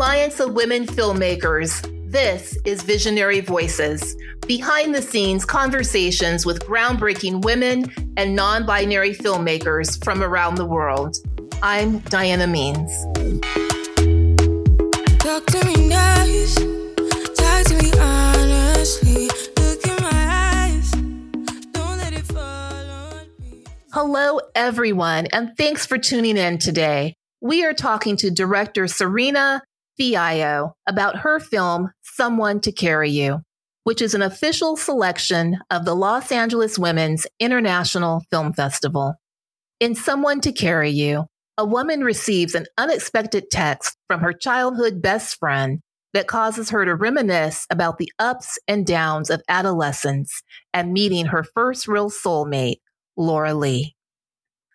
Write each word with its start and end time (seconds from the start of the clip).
Alliance 0.00 0.40
of 0.40 0.54
Women 0.54 0.86
Filmmakers. 0.86 1.86
This 2.10 2.56
is 2.64 2.80
Visionary 2.82 3.40
Voices, 3.40 4.16
behind 4.46 4.94
the 4.94 5.02
scenes 5.02 5.44
conversations 5.44 6.46
with 6.46 6.64
groundbreaking 6.64 7.44
women 7.44 7.84
and 8.16 8.34
non 8.34 8.64
binary 8.64 9.12
filmmakers 9.12 10.02
from 10.02 10.22
around 10.22 10.54
the 10.54 10.64
world. 10.64 11.18
I'm 11.62 11.98
Diana 11.98 12.46
Means. 12.46 12.90
Talk 15.18 15.44
to 15.44 15.66
me 15.66 15.88
nice, 15.90 16.54
talk 16.54 17.64
to 17.66 17.76
me 17.82 17.92
honestly. 18.00 19.28
Look 19.58 19.86
in 19.86 20.02
my 20.02 20.64
eyes, 20.64 20.92
don't 21.72 21.98
let 21.98 22.14
it 22.14 22.24
fall 22.24 22.46
on 22.46 23.26
me. 23.38 23.64
Hello, 23.92 24.40
everyone, 24.54 25.26
and 25.26 25.54
thanks 25.58 25.84
for 25.84 25.98
tuning 25.98 26.38
in 26.38 26.56
today. 26.56 27.12
We 27.42 27.64
are 27.64 27.74
talking 27.74 28.16
to 28.16 28.30
director 28.30 28.84
Cyrina 28.84 29.60
Fiallo 30.00 30.72
about 30.88 31.18
her 31.18 31.38
film, 31.38 31.90
Someone 32.00 32.60
to 32.62 32.72
Carry 32.72 33.10
You, 33.10 33.40
which 33.84 34.00
is 34.00 34.14
an 34.14 34.22
official 34.22 34.76
selection 34.76 35.58
of 35.70 35.84
the 35.84 35.94
Los 35.94 36.32
Angeles 36.32 36.78
Women's 36.78 37.26
International 37.38 38.22
Film 38.30 38.54
Festival. 38.54 39.16
In 39.78 39.94
Someone 39.94 40.40
to 40.40 40.52
Carry 40.52 40.88
You, 40.88 41.26
a 41.58 41.66
woman 41.66 42.00
receives 42.02 42.54
an 42.54 42.64
unexpected 42.78 43.50
text 43.50 43.98
from 44.06 44.20
her 44.20 44.32
childhood 44.32 45.02
best 45.02 45.38
friend 45.38 45.80
that 46.14 46.26
causes 46.26 46.70
her 46.70 46.86
to 46.86 46.94
reminisce 46.94 47.66
about 47.68 47.98
the 47.98 48.10
ups 48.18 48.58
and 48.66 48.86
downs 48.86 49.28
of 49.28 49.42
adolescence 49.50 50.42
and 50.72 50.94
meeting 50.94 51.26
her 51.26 51.44
first 51.44 51.86
real 51.86 52.10
soulmate, 52.10 52.80
Laura 53.18 53.52
Lee. 53.52 53.94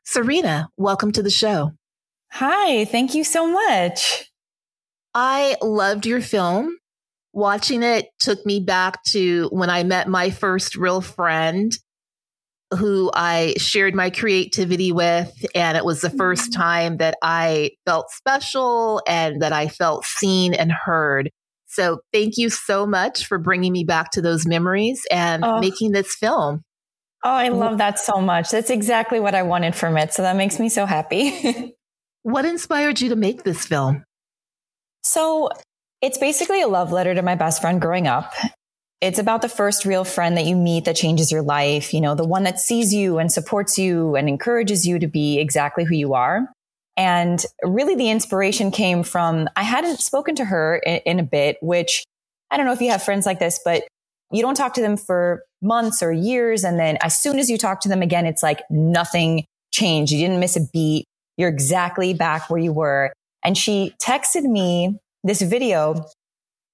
Cyrina, 0.06 0.68
welcome 0.78 1.12
to 1.14 1.24
the 1.24 1.32
show. 1.32 1.72
Hi, 2.34 2.86
thank 2.86 3.16
you 3.16 3.24
so 3.24 3.48
much. 3.48 4.30
I 5.16 5.56
loved 5.64 6.06
your 6.06 6.22
film. 6.22 6.78
Watching 7.34 7.84
it 7.84 8.08
took 8.20 8.46
me 8.46 8.60
back 8.60 9.04
to 9.06 9.50
when 9.52 9.70
I 9.70 9.84
met 9.84 10.08
my 10.08 10.30
first 10.30 10.76
real 10.76 11.02
friend 11.02 11.72
who 12.78 13.12
I 13.14 13.54
shared 13.58 13.94
my 13.94 14.10
creativity 14.10 14.92
with. 14.92 15.46
And 15.54 15.78
it 15.78 15.86
was 15.86 16.02
the 16.02 16.10
first 16.10 16.52
mm-hmm. 16.52 16.62
time 16.62 16.98
that 16.98 17.18
I 17.22 17.72
felt 17.86 18.10
special 18.12 19.02
and 19.08 19.42
that 19.42 19.54
I 19.54 19.68
felt 19.68 20.06
seen 20.06 20.54
and 20.54 20.72
heard. 20.72 21.30
So 21.68 22.00
thank 22.14 22.38
you 22.38 22.50
so 22.50 22.86
much 22.86 23.26
for 23.26 23.38
bringing 23.38 23.74
me 23.74 23.84
back 23.84 24.12
to 24.12 24.22
those 24.22 24.48
memories 24.48 25.06
and 25.12 25.44
oh. 25.44 25.60
making 25.60 25.92
this 25.92 26.16
film. 26.16 26.64
Oh, 27.24 27.32
I 27.32 27.50
love 27.50 27.80
that 27.80 28.00
so 28.00 28.22
much. 28.22 28.52
That's 28.52 28.70
exactly 28.70 29.20
what 29.20 29.36
I 29.36 29.42
wanted 29.42 29.76
from 29.76 29.98
it. 29.98 30.14
So 30.14 30.22
that 30.22 30.36
makes 30.36 30.60
me 30.60 30.70
so 30.70 30.86
happy. 30.86 31.74
what 32.22 32.46
inspired 32.46 33.02
you 33.02 33.10
to 33.10 33.16
make 33.16 33.44
this 33.44 33.66
film? 33.66 34.05
So 35.06 35.50
it's 36.02 36.18
basically 36.18 36.64
a 36.64 36.68
love 36.68 36.92
letter 36.92 37.14
to 37.14 37.22
my 37.22 37.36
best 37.36 37.62
friend 37.62 37.80
growing 37.80 38.08
up. 38.08 38.34
It's 39.02 39.20
about 39.20 39.44
the 39.44 39.50
first 39.50 39.86
real 39.86 40.04
friend 40.04 40.36
that 40.36 40.46
you 40.46 40.56
meet 40.56 40.86
that 40.86 40.96
changes 40.96 41.32
your 41.32 41.44
life, 41.44 41.94
you 41.94 42.02
know, 42.02 42.16
the 42.16 42.28
one 42.28 42.44
that 42.44 42.60
sees 42.60 42.92
you 42.92 43.20
and 43.20 43.32
supports 43.32 43.78
you 43.78 44.16
and 44.16 44.28
encourages 44.28 44.88
you 44.88 44.98
to 44.98 45.08
be 45.08 45.38
exactly 45.40 45.84
who 45.84 45.94
you 45.94 46.16
are. 46.16 46.52
And 46.98 47.46
really 47.62 47.94
the 47.94 48.10
inspiration 48.10 48.72
came 48.72 49.04
from, 49.04 49.48
I 49.56 49.62
hadn't 49.62 50.00
spoken 50.00 50.34
to 50.36 50.46
her 50.46 50.78
in, 50.78 51.02
in 51.06 51.20
a 51.20 51.24
bit, 51.24 51.58
which 51.62 52.04
I 52.50 52.58
don't 52.58 52.66
know 52.66 52.74
if 52.74 52.82
you 52.82 52.90
have 52.90 53.04
friends 53.04 53.28
like 53.28 53.38
this, 53.38 53.60
but 53.64 53.84
you 54.32 54.42
don't 54.42 54.56
talk 54.56 54.74
to 54.74 54.82
them 54.82 54.98
for 54.98 55.44
months 55.62 56.02
or 56.02 56.12
years. 56.12 56.64
And 56.64 56.80
then 56.80 56.98
as 57.02 57.20
soon 57.20 57.38
as 57.38 57.48
you 57.48 57.60
talk 57.60 57.82
to 57.82 57.90
them 57.90 58.02
again, 58.02 58.26
it's 58.26 58.42
like 58.42 58.64
nothing 58.72 59.46
changed. 59.72 60.12
You 60.12 60.20
didn't 60.20 60.40
miss 60.40 60.56
a 60.56 60.62
beat. 60.74 61.06
You're 61.38 61.50
exactly 61.50 62.16
back 62.16 62.50
where 62.50 62.60
you 62.60 62.74
were. 62.74 63.14
And 63.46 63.56
she 63.58 63.94
texted 64.02 64.44
me 64.44 64.98
this 65.24 65.42
video 65.42 66.06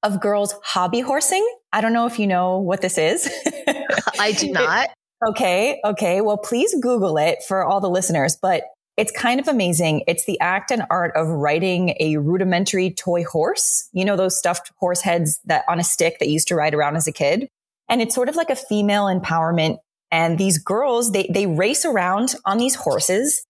of 0.04 0.22
girls 0.22 0.56
hobby 0.64 1.02
horsing. 1.02 1.46
I 1.74 1.82
don't 1.82 1.94
know 1.94 2.08
if 2.08 2.18
you 2.18 2.26
know 2.26 2.60
what 2.60 2.82
this 2.82 2.98
is. 2.98 3.30
I 4.20 4.32
do 4.32 4.52
not. 4.52 4.90
okay. 5.28 5.80
Okay. 5.86 6.22
Well, 6.22 6.38
please 6.38 6.74
Google 6.82 7.18
it 7.18 7.40
for 7.48 7.64
all 7.64 7.82
the 7.82 7.90
listeners, 7.90 8.38
but 8.42 8.64
it's 8.98 9.12
kind 9.12 9.40
of 9.40 9.48
amazing. 9.48 10.04
It's 10.08 10.26
the 10.26 10.40
act 10.40 10.72
and 10.72 10.84
art 10.90 11.12
of 11.16 11.28
riding 11.28 11.96
a 12.00 12.18
rudimentary 12.18 12.92
toy 12.92 13.24
horse. 13.24 13.90
You 13.94 14.06
know, 14.06 14.16
those 14.16 14.38
stuffed 14.38 14.72
horse 14.78 15.02
heads 15.02 15.40
that 15.46 15.64
on 15.68 15.80
a 15.80 15.84
stick 15.84 16.20
that 16.20 16.30
used 16.30 16.48
to 16.50 16.56
ride 16.56 16.74
around 16.74 16.96
as 16.96 17.08
a 17.08 17.12
kid. 17.12 17.48
And 17.90 18.02
it's 18.02 18.16
sort 18.16 18.30
of 18.30 18.36
like 18.36 18.50
a 18.50 18.56
female 18.56 19.06
empowerment. 19.06 19.78
And 20.10 20.38
these 20.38 20.58
girls, 20.58 21.12
they, 21.12 21.30
they 21.34 21.48
race 21.48 21.86
around 21.86 22.36
on 22.46 22.58
these 22.58 22.76
horses 22.76 23.46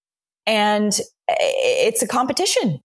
and 0.46 0.94
eh, 1.28 1.36
it's 1.40 2.02
a 2.02 2.08
competition. 2.08 2.80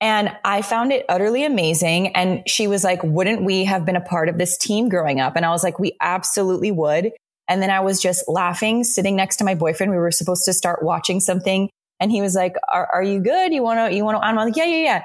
And 0.00 0.34
I 0.44 0.62
found 0.62 0.92
it 0.92 1.04
utterly 1.08 1.44
amazing. 1.44 2.16
And 2.16 2.42
she 2.46 2.66
was 2.66 2.84
like, 2.84 3.02
wouldn't 3.02 3.42
we 3.42 3.64
have 3.64 3.84
been 3.84 3.96
a 3.96 4.00
part 4.00 4.28
of 4.28 4.38
this 4.38 4.56
team 4.56 4.88
growing 4.88 5.20
up? 5.20 5.36
And 5.36 5.44
I 5.44 5.50
was 5.50 5.62
like, 5.62 5.78
we 5.78 5.96
absolutely 6.00 6.70
would. 6.70 7.12
And 7.48 7.60
then 7.60 7.70
I 7.70 7.80
was 7.80 8.00
just 8.00 8.26
laughing, 8.26 8.84
sitting 8.84 9.16
next 9.16 9.36
to 9.36 9.44
my 9.44 9.54
boyfriend. 9.54 9.92
We 9.92 9.98
were 9.98 10.10
supposed 10.10 10.44
to 10.46 10.52
start 10.52 10.82
watching 10.82 11.20
something. 11.20 11.68
And 11.98 12.10
he 12.10 12.22
was 12.22 12.34
like, 12.34 12.54
are, 12.68 12.88
are 12.92 13.02
you 13.02 13.20
good? 13.20 13.52
You 13.52 13.62
want 13.62 13.90
to, 13.90 13.94
you 13.94 14.04
want 14.04 14.16
to, 14.16 14.24
I'm 14.24 14.36
like, 14.36 14.56
yeah, 14.56 14.64
yeah, 14.64 14.84
yeah. 14.84 15.02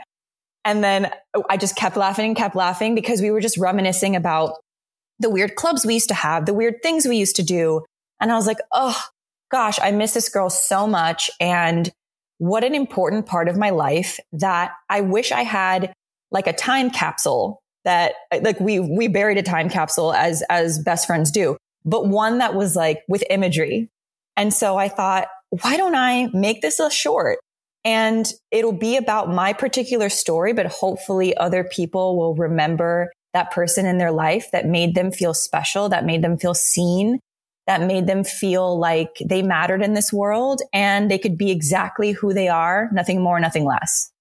And 0.63 0.83
then 0.83 1.11
I 1.49 1.57
just 1.57 1.75
kept 1.75 1.97
laughing 1.97 2.27
and 2.27 2.35
kept 2.35 2.55
laughing 2.55 2.95
because 2.95 3.21
we 3.21 3.31
were 3.31 3.41
just 3.41 3.57
reminiscing 3.57 4.15
about 4.15 4.53
the 5.19 5.29
weird 5.29 5.55
clubs 5.55 5.85
we 5.85 5.95
used 5.95 6.09
to 6.09 6.15
have, 6.15 6.45
the 6.45 6.53
weird 6.53 6.81
things 6.81 7.05
we 7.05 7.17
used 7.17 7.35
to 7.35 7.43
do. 7.43 7.83
And 8.21 8.31
I 8.31 8.35
was 8.35 8.47
like, 8.47 8.59
oh 8.71 8.99
gosh, 9.51 9.77
I 9.81 9.91
miss 9.91 10.13
this 10.13 10.29
girl 10.29 10.49
so 10.49 10.87
much. 10.87 11.29
And 11.39 11.91
what 12.37 12.63
an 12.63 12.75
important 12.75 13.25
part 13.25 13.47
of 13.47 13.57
my 13.57 13.69
life 13.69 14.19
that 14.33 14.71
I 14.89 15.01
wish 15.01 15.31
I 15.31 15.43
had 15.43 15.93
like 16.31 16.47
a 16.47 16.53
time 16.53 16.89
capsule 16.89 17.61
that 17.85 18.13
like 18.41 18.59
we, 18.59 18.79
we 18.79 19.07
buried 19.07 19.37
a 19.37 19.43
time 19.43 19.69
capsule 19.69 20.13
as, 20.13 20.43
as 20.49 20.79
best 20.79 21.07
friends 21.07 21.31
do, 21.31 21.55
but 21.85 22.07
one 22.07 22.39
that 22.39 22.55
was 22.55 22.75
like 22.75 23.03
with 23.07 23.23
imagery. 23.29 23.89
And 24.35 24.53
so 24.53 24.77
I 24.77 24.89
thought, 24.89 25.27
why 25.49 25.77
don't 25.77 25.95
I 25.95 26.29
make 26.33 26.61
this 26.61 26.79
a 26.79 26.89
short? 26.89 27.39
And 27.85 28.29
it'll 28.51 28.71
be 28.71 28.97
about 28.97 29.29
my 29.29 29.53
particular 29.53 30.09
story, 30.09 30.51
but 30.53 30.65
hopefully 30.65 31.37
other 31.37 31.63
people 31.63 32.17
will 32.17 32.35
remember 32.35 33.11
that 33.33 33.51
person 33.51 33.85
in 33.85 33.99
their 33.99 34.11
life 34.11 34.47
that 34.51 34.65
made 34.65 34.95
them 34.95 35.11
feel 35.11 35.33
special, 35.33 35.89
that 35.89 36.05
made 36.05 36.23
them 36.23 36.37
feel 36.37 36.55
seen, 36.55 37.19
that 37.67 37.81
made 37.81 38.07
them 38.07 38.23
feel 38.23 38.77
like 38.79 39.17
they 39.25 39.41
mattered 39.41 39.81
in 39.81 39.93
this 39.93 40.13
world 40.13 40.61
and 40.71 41.09
they 41.09 41.17
could 41.17 41.37
be 41.37 41.51
exactly 41.51 42.11
who 42.11 42.33
they 42.33 42.47
are, 42.47 42.89
nothing 42.93 43.21
more, 43.21 43.39
nothing 43.39 43.65
less. 43.65 44.11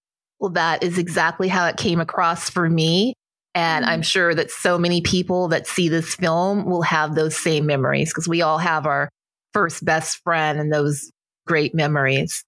Well, 0.40 0.50
that 0.52 0.82
is 0.82 0.98
exactly 0.98 1.48
how 1.48 1.66
it 1.66 1.76
came 1.76 2.00
across 2.00 2.50
for 2.50 2.68
me. 2.68 3.14
And 3.54 3.84
I'm 3.84 4.00
mm-hmm. 4.00 4.02
sure 4.02 4.34
that 4.34 4.50
so 4.50 4.78
many 4.78 5.00
people 5.00 5.48
that 5.48 5.66
see 5.66 5.88
this 5.88 6.16
film 6.16 6.64
will 6.64 6.82
have 6.82 7.14
those 7.14 7.36
same 7.36 7.66
memories 7.66 8.10
because 8.10 8.26
we 8.26 8.42
all 8.42 8.58
have 8.58 8.86
our 8.86 9.08
first 9.52 9.84
best 9.84 10.20
friend 10.24 10.58
and 10.58 10.72
those 10.72 11.10
great 11.46 11.74
memories. 11.74 12.42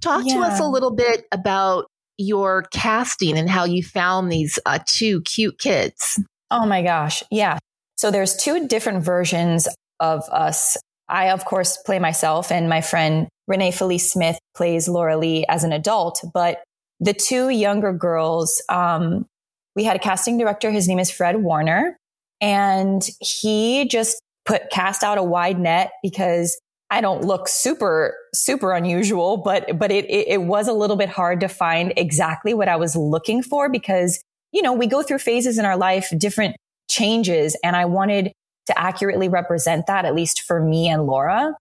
Talk 0.00 0.24
yeah. 0.24 0.34
to 0.34 0.40
us 0.40 0.60
a 0.60 0.66
little 0.66 0.92
bit 0.92 1.24
about 1.32 1.86
your 2.18 2.62
casting 2.72 3.36
and 3.36 3.50
how 3.50 3.64
you 3.64 3.82
found 3.82 4.30
these 4.30 4.58
uh, 4.66 4.78
two 4.86 5.22
cute 5.22 5.58
kids. 5.58 6.20
Oh 6.50 6.66
my 6.66 6.82
gosh. 6.82 7.22
Yeah. 7.30 7.58
So 7.96 8.10
there's 8.10 8.36
two 8.36 8.68
different 8.68 9.04
versions 9.04 9.66
of 10.02 10.28
us. 10.30 10.76
I, 11.08 11.30
of 11.30 11.44
course, 11.44 11.78
play 11.78 11.98
myself 11.98 12.50
and 12.50 12.68
my 12.68 12.80
friend 12.80 13.28
Renee 13.46 13.70
Felice 13.70 14.10
Smith 14.10 14.38
plays 14.54 14.88
Laura 14.88 15.16
Lee 15.16 15.46
as 15.48 15.64
an 15.64 15.72
adult, 15.72 16.22
but 16.34 16.62
the 17.00 17.14
two 17.14 17.48
younger 17.48 17.92
girls, 17.92 18.62
um, 18.68 19.26
we 19.74 19.84
had 19.84 19.96
a 19.96 19.98
casting 19.98 20.38
director. 20.38 20.70
His 20.70 20.88
name 20.88 20.98
is 20.98 21.10
Fred 21.10 21.42
Warner 21.42 21.96
and 22.40 23.08
he 23.20 23.86
just 23.86 24.20
put 24.44 24.70
cast 24.70 25.02
out 25.02 25.18
a 25.18 25.22
wide 25.22 25.58
net 25.58 25.92
because 26.02 26.58
I 26.90 27.00
don't 27.00 27.24
look 27.24 27.48
super, 27.48 28.14
super 28.34 28.72
unusual, 28.72 29.38
but, 29.38 29.78
but 29.78 29.90
it, 29.90 30.04
it, 30.10 30.28
it 30.28 30.42
was 30.42 30.68
a 30.68 30.72
little 30.72 30.96
bit 30.96 31.08
hard 31.08 31.40
to 31.40 31.48
find 31.48 31.92
exactly 31.96 32.52
what 32.54 32.68
I 32.68 32.76
was 32.76 32.96
looking 32.96 33.42
for 33.42 33.68
because, 33.70 34.20
you 34.52 34.60
know, 34.60 34.72
we 34.72 34.86
go 34.86 35.02
through 35.02 35.18
phases 35.18 35.58
in 35.58 35.64
our 35.64 35.76
life, 35.76 36.12
different 36.18 36.56
changes. 36.90 37.56
And 37.64 37.76
I 37.76 37.86
wanted 37.86 38.32
to 38.66 38.78
accurately 38.78 39.28
represent 39.28 39.86
that, 39.86 40.04
at 40.04 40.14
least 40.14 40.42
for 40.42 40.60
me 40.60 40.88
and 40.88 41.06
Laura. 41.06 41.54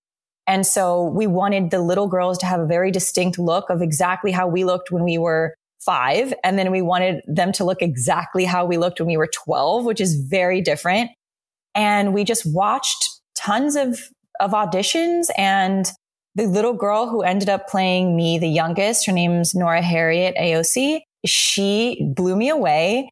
And 0.47 0.65
so 0.65 1.05
we 1.05 1.27
wanted 1.27 1.71
the 1.71 1.81
little 1.81 2.07
girls 2.07 2.37
to 2.39 2.45
have 2.45 2.59
a 2.59 2.65
very 2.65 2.91
distinct 2.91 3.39
look 3.39 3.69
of 3.69 3.81
exactly 3.81 4.31
how 4.31 4.47
we 4.47 4.63
looked 4.63 4.91
when 4.91 5.03
we 5.03 5.17
were 5.17 5.55
five. 5.79 6.33
And 6.43 6.57
then 6.59 6.71
we 6.71 6.81
wanted 6.81 7.21
them 7.27 7.51
to 7.53 7.63
look 7.63 7.81
exactly 7.81 8.45
how 8.45 8.65
we 8.65 8.77
looked 8.77 8.99
when 8.99 9.07
we 9.07 9.17
were 9.17 9.29
12, 9.33 9.85
which 9.85 10.01
is 10.01 10.15
very 10.15 10.61
different. 10.61 11.11
And 11.73 12.13
we 12.13 12.23
just 12.23 12.45
watched 12.45 13.09
tons 13.35 13.75
of, 13.75 14.09
of 14.39 14.51
auditions 14.51 15.27
and 15.37 15.89
the 16.35 16.47
little 16.47 16.73
girl 16.73 17.09
who 17.09 17.23
ended 17.23 17.49
up 17.49 17.67
playing 17.67 18.15
me, 18.15 18.37
the 18.37 18.47
youngest, 18.47 19.05
her 19.05 19.11
name's 19.11 19.53
Nora 19.53 19.81
Harriet 19.81 20.35
AOC. 20.35 21.01
She 21.25 22.11
blew 22.15 22.35
me 22.35 22.49
away 22.49 23.09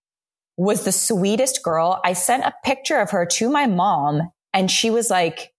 was 0.59 0.83
the 0.83 0.91
sweetest 0.91 1.63
girl. 1.63 2.01
I 2.03 2.11
sent 2.11 2.43
a 2.43 2.53
picture 2.65 2.99
of 2.99 3.11
her 3.11 3.25
to 3.25 3.49
my 3.49 3.65
mom 3.65 4.29
and 4.53 4.69
she 4.69 4.89
was 4.89 5.09
like, 5.09 5.53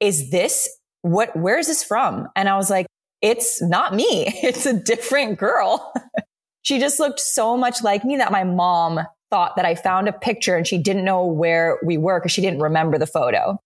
is 0.00 0.30
this 0.30 0.66
what, 1.02 1.36
where 1.36 1.58
is 1.58 1.66
this 1.66 1.84
from? 1.84 2.28
And 2.34 2.48
I 2.48 2.56
was 2.56 2.70
like, 2.70 2.86
it's 3.20 3.60
not 3.60 3.94
me. 3.94 4.26
It's 4.42 4.64
a 4.64 4.72
different 4.72 5.38
girl. 5.38 5.92
she 6.62 6.78
just 6.78 6.98
looked 6.98 7.20
so 7.20 7.58
much 7.58 7.82
like 7.82 8.06
me 8.06 8.16
that 8.16 8.32
my 8.32 8.42
mom 8.42 9.00
thought 9.30 9.56
that 9.56 9.66
I 9.66 9.74
found 9.74 10.08
a 10.08 10.12
picture 10.12 10.56
and 10.56 10.66
she 10.66 10.78
didn't 10.78 11.04
know 11.04 11.26
where 11.26 11.78
we 11.84 11.98
were 11.98 12.18
because 12.18 12.32
she 12.32 12.40
didn't 12.40 12.60
remember 12.60 12.96
the 12.96 13.06
photo. 13.06 13.58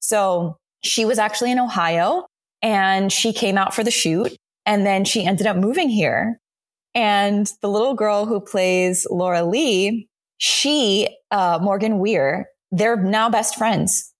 So 0.00 0.58
she 0.84 1.06
was 1.06 1.18
actually 1.18 1.50
in 1.50 1.58
Ohio 1.58 2.26
and 2.60 3.10
she 3.10 3.32
came 3.32 3.56
out 3.56 3.74
for 3.74 3.82
the 3.82 3.90
shoot 3.90 4.36
and 4.66 4.84
then 4.84 5.06
she 5.06 5.24
ended 5.24 5.46
up 5.46 5.56
moving 5.56 5.88
here. 5.88 6.38
And 6.94 7.50
the 7.62 7.70
little 7.70 7.94
girl 7.94 8.26
who 8.26 8.38
plays 8.38 9.06
Laura 9.10 9.44
Lee, 9.44 10.08
she, 10.38 11.08
uh, 11.30 11.58
Morgan 11.62 11.98
Weir, 11.98 12.48
they're 12.70 12.96
now 12.96 13.30
best 13.30 13.56
friends. 13.56 14.12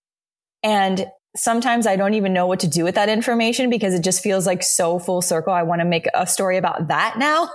And 0.63 1.07
sometimes 1.35 1.85
I 1.85 1.95
don't 1.95 2.15
even 2.15 2.33
know 2.33 2.47
what 2.47 2.59
to 2.61 2.67
do 2.67 2.83
with 2.83 2.95
that 2.95 3.09
information 3.09 3.69
because 3.69 3.93
it 3.93 4.03
just 4.03 4.21
feels 4.21 4.45
like 4.45 4.63
so 4.63 4.99
full 4.99 5.21
circle. 5.21 5.53
I 5.53 5.63
want 5.63 5.81
to 5.81 5.85
make 5.85 6.07
a 6.13 6.25
story 6.25 6.57
about 6.57 6.87
that 6.87 7.17
now. 7.17 7.51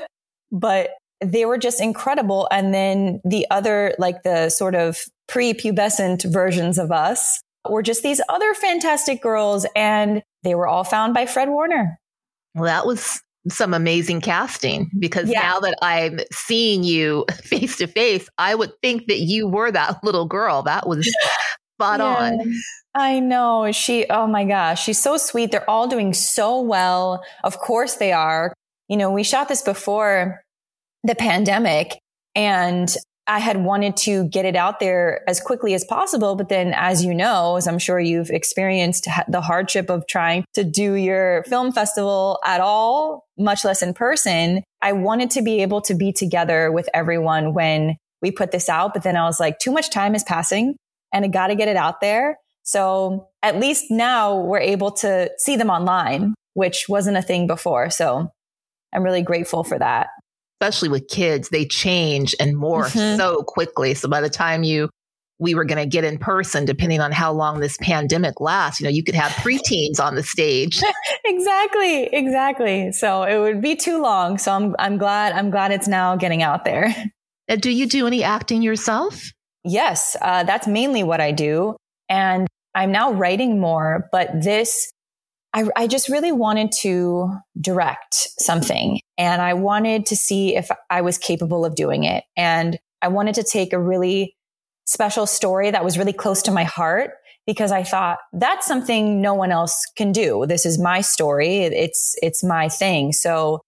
but 0.52 0.90
they 1.20 1.44
were 1.44 1.58
just 1.58 1.80
incredible. 1.80 2.48
And 2.50 2.74
then 2.74 3.20
the 3.24 3.46
other, 3.50 3.94
like 3.98 4.22
the 4.22 4.48
sort 4.48 4.74
of 4.74 4.98
pre-pubescent 5.28 6.30
versions 6.32 6.78
of 6.78 6.90
us 6.90 7.40
were 7.68 7.82
just 7.82 8.02
these 8.02 8.20
other 8.28 8.54
fantastic 8.54 9.22
girls. 9.22 9.66
And 9.76 10.22
they 10.42 10.54
were 10.54 10.66
all 10.66 10.84
found 10.84 11.14
by 11.14 11.26
Fred 11.26 11.48
Warner. 11.50 11.98
Well, 12.54 12.64
that 12.64 12.86
was 12.86 13.22
some 13.48 13.72
amazing 13.72 14.20
casting 14.20 14.90
because 14.98 15.28
yeah. 15.28 15.40
now 15.40 15.60
that 15.60 15.76
I'm 15.82 16.20
seeing 16.32 16.84
you 16.84 17.24
face 17.42 17.76
to 17.78 17.86
face, 17.86 18.28
I 18.38 18.54
would 18.54 18.72
think 18.82 19.06
that 19.08 19.20
you 19.20 19.48
were 19.48 19.70
that 19.70 20.02
little 20.04 20.26
girl. 20.26 20.62
That 20.62 20.86
was 20.86 21.06
spot 21.76 22.00
yeah. 22.00 22.06
on. 22.06 22.54
I 22.94 23.20
know. 23.20 23.70
She, 23.72 24.06
oh 24.10 24.26
my 24.26 24.44
gosh, 24.44 24.84
she's 24.84 25.00
so 25.00 25.16
sweet. 25.16 25.52
They're 25.52 25.68
all 25.68 25.88
doing 25.88 26.12
so 26.12 26.60
well. 26.60 27.24
Of 27.44 27.58
course 27.58 27.94
they 27.94 28.12
are. 28.12 28.52
You 28.88 28.96
know, 28.96 29.10
we 29.10 29.22
shot 29.22 29.48
this 29.48 29.62
before 29.62 30.42
the 31.04 31.14
pandemic 31.14 31.98
and 32.34 32.94
I 33.26 33.38
had 33.38 33.64
wanted 33.64 33.96
to 33.98 34.24
get 34.28 34.44
it 34.44 34.56
out 34.56 34.80
there 34.80 35.22
as 35.28 35.40
quickly 35.40 35.74
as 35.74 35.84
possible. 35.84 36.34
But 36.34 36.48
then, 36.48 36.72
as 36.74 37.04
you 37.04 37.14
know, 37.14 37.56
as 37.56 37.68
I'm 37.68 37.78
sure 37.78 38.00
you've 38.00 38.30
experienced 38.30 39.06
the 39.28 39.40
hardship 39.40 39.88
of 39.88 40.06
trying 40.08 40.44
to 40.54 40.64
do 40.64 40.94
your 40.94 41.44
film 41.44 41.72
festival 41.72 42.40
at 42.44 42.60
all, 42.60 43.26
much 43.38 43.64
less 43.64 43.82
in 43.82 43.94
person, 43.94 44.62
I 44.82 44.92
wanted 44.92 45.30
to 45.30 45.42
be 45.42 45.62
able 45.62 45.80
to 45.82 45.94
be 45.94 46.12
together 46.12 46.72
with 46.72 46.88
everyone 46.92 47.54
when 47.54 47.96
we 48.20 48.30
put 48.30 48.50
this 48.50 48.68
out. 48.68 48.94
But 48.94 49.02
then 49.02 49.16
I 49.16 49.24
was 49.24 49.38
like, 49.38 49.58
too 49.58 49.72
much 49.72 49.90
time 49.90 50.14
is 50.14 50.24
passing 50.24 50.74
and 51.12 51.24
I 51.24 51.28
got 51.28 51.48
to 51.48 51.54
get 51.54 51.68
it 51.68 51.76
out 51.76 52.00
there. 52.00 52.36
So 52.62 53.28
at 53.42 53.58
least 53.58 53.86
now 53.90 54.36
we're 54.40 54.60
able 54.60 54.90
to 54.92 55.30
see 55.38 55.56
them 55.56 55.70
online, 55.70 56.34
which 56.54 56.86
wasn't 56.88 57.16
a 57.16 57.22
thing 57.22 57.46
before. 57.46 57.90
So 57.90 58.30
I'm 58.92 59.02
really 59.02 59.22
grateful 59.22 59.64
for 59.64 59.78
that. 59.78 60.08
Especially 60.60 60.88
with 60.88 61.08
kids, 61.08 61.48
they 61.48 61.64
change 61.64 62.34
and 62.38 62.54
morph 62.54 62.94
mm-hmm. 62.94 63.16
so 63.16 63.42
quickly. 63.42 63.94
So 63.94 64.08
by 64.08 64.20
the 64.20 64.28
time 64.28 64.62
you 64.62 64.90
we 65.40 65.54
were 65.54 65.64
going 65.64 65.78
to 65.78 65.86
get 65.86 66.04
in 66.04 66.18
person, 66.18 66.66
depending 66.66 67.00
on 67.00 67.12
how 67.12 67.32
long 67.32 67.60
this 67.60 67.78
pandemic 67.80 68.40
lasts. 68.40 68.78
You 68.78 68.84
know, 68.84 68.90
you 68.90 69.02
could 69.02 69.14
have 69.14 69.32
preteens 69.32 69.98
on 69.98 70.14
the 70.14 70.22
stage. 70.22 70.82
exactly, 71.24 72.04
exactly. 72.12 72.92
So 72.92 73.22
it 73.22 73.38
would 73.38 73.62
be 73.62 73.74
too 73.74 74.00
long. 74.02 74.36
So 74.36 74.52
I'm 74.52 74.76
I'm 74.78 74.98
glad 74.98 75.32
I'm 75.32 75.50
glad 75.50 75.72
it's 75.72 75.88
now 75.88 76.14
getting 76.14 76.42
out 76.42 76.64
there. 76.64 76.94
do 77.58 77.70
you 77.70 77.86
do 77.86 78.06
any 78.06 78.22
acting 78.22 78.62
yourself? 78.62 79.32
Yes, 79.64 80.14
uh, 80.20 80.44
that's 80.44 80.66
mainly 80.66 81.02
what 81.02 81.20
I 81.20 81.32
do. 81.32 81.76
And 82.08 82.46
I'm 82.74 82.92
now 82.92 83.12
writing 83.12 83.60
more, 83.60 84.08
but 84.12 84.28
this, 84.42 84.92
I, 85.52 85.68
I 85.74 85.86
just 85.86 86.08
really 86.08 86.32
wanted 86.32 86.72
to 86.80 87.32
direct 87.60 88.14
something 88.14 89.00
and 89.18 89.42
I 89.42 89.54
wanted 89.54 90.06
to 90.06 90.16
see 90.16 90.54
if 90.56 90.70
I 90.88 91.00
was 91.00 91.18
capable 91.18 91.64
of 91.64 91.74
doing 91.74 92.04
it. 92.04 92.24
And 92.36 92.78
I 93.02 93.08
wanted 93.08 93.34
to 93.36 93.42
take 93.42 93.72
a 93.72 93.78
really 93.78 94.36
special 94.86 95.26
story 95.26 95.70
that 95.70 95.84
was 95.84 95.98
really 95.98 96.12
close 96.12 96.42
to 96.42 96.52
my 96.52 96.64
heart 96.64 97.12
because 97.46 97.72
I 97.72 97.82
thought 97.82 98.18
that's 98.32 98.66
something 98.66 99.20
no 99.20 99.34
one 99.34 99.50
else 99.50 99.84
can 99.96 100.12
do. 100.12 100.46
This 100.46 100.64
is 100.64 100.78
my 100.78 101.00
story. 101.00 101.58
It's, 101.58 102.14
it's 102.22 102.44
my 102.44 102.68
thing. 102.68 103.12
So 103.12 103.60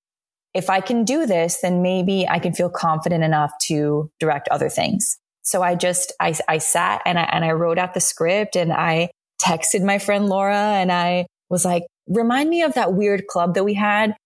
if 0.54 0.70
I 0.70 0.80
can 0.80 1.04
do 1.04 1.26
this, 1.26 1.60
then 1.62 1.82
maybe 1.82 2.28
I 2.28 2.38
can 2.38 2.52
feel 2.52 2.70
confident 2.70 3.24
enough 3.24 3.52
to 3.62 4.10
direct 4.20 4.48
other 4.48 4.68
things. 4.68 5.18
So 5.42 5.62
I 5.62 5.74
just, 5.74 6.12
I, 6.20 6.34
I 6.48 6.58
sat 6.58 7.02
and 7.04 7.18
I, 7.18 7.22
and 7.22 7.44
I 7.44 7.52
wrote 7.52 7.78
out 7.78 7.94
the 7.94 8.00
script 8.00 8.54
and 8.54 8.72
I 8.72 9.10
texted 9.42 9.82
my 9.82 9.98
friend 9.98 10.28
Laura 10.28 10.56
and 10.56 10.92
I 10.92 11.26
was 11.52 11.64
like, 11.66 11.84
remind 12.08 12.48
me 12.48 12.62
of 12.62 12.74
that 12.74 12.94
weird 12.94 13.26
club 13.28 13.54
that 13.54 13.64
we 13.64 13.74
had 13.74 14.16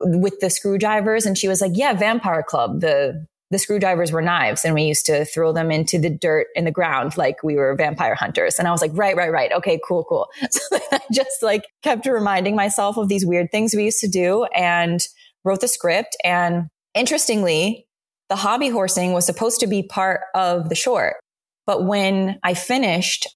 with 0.00 0.40
the 0.40 0.50
screwdrivers. 0.50 1.24
And 1.24 1.38
she 1.38 1.46
was 1.46 1.60
like, 1.60 1.72
yeah, 1.74 1.94
vampire 1.94 2.42
club. 2.42 2.80
The, 2.80 3.24
the 3.52 3.58
screwdrivers 3.58 4.10
were 4.10 4.20
knives 4.20 4.64
and 4.64 4.74
we 4.74 4.82
used 4.82 5.06
to 5.06 5.24
throw 5.24 5.52
them 5.52 5.70
into 5.70 5.98
the 5.98 6.10
dirt 6.10 6.48
in 6.56 6.64
the 6.64 6.72
ground 6.72 7.16
like 7.16 7.44
we 7.44 7.54
were 7.54 7.76
vampire 7.76 8.16
hunters. 8.16 8.58
And 8.58 8.66
I 8.66 8.72
was 8.72 8.80
like, 8.80 8.90
right, 8.94 9.14
right, 9.14 9.30
right. 9.30 9.52
Okay, 9.52 9.80
cool, 9.86 10.04
cool. 10.04 10.28
So 10.50 10.78
I 10.90 11.00
just 11.12 11.42
like 11.42 11.64
kept 11.82 12.04
reminding 12.04 12.56
myself 12.56 12.96
of 12.96 13.08
these 13.08 13.24
weird 13.24 13.52
things 13.52 13.74
we 13.74 13.84
used 13.84 14.00
to 14.00 14.08
do 14.08 14.44
and 14.54 15.00
wrote 15.44 15.60
the 15.60 15.68
script. 15.68 16.16
And 16.24 16.66
interestingly, 16.94 17.86
the 18.28 18.36
hobby 18.36 18.70
horsing 18.70 19.12
was 19.12 19.24
supposed 19.24 19.60
to 19.60 19.68
be 19.68 19.84
part 19.84 20.22
of 20.34 20.68
the 20.68 20.74
short. 20.74 21.16
But 21.64 21.84
when 21.84 22.40
I 22.42 22.54
finished, 22.54 23.28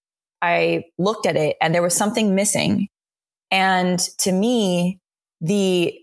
I 0.42 0.84
looked 0.98 1.26
at 1.26 1.36
it 1.36 1.56
and 1.60 1.74
there 1.74 1.82
was 1.82 1.94
something 1.94 2.34
missing. 2.34 2.88
And 3.50 3.98
to 4.18 4.32
me, 4.32 4.98
the 5.40 5.94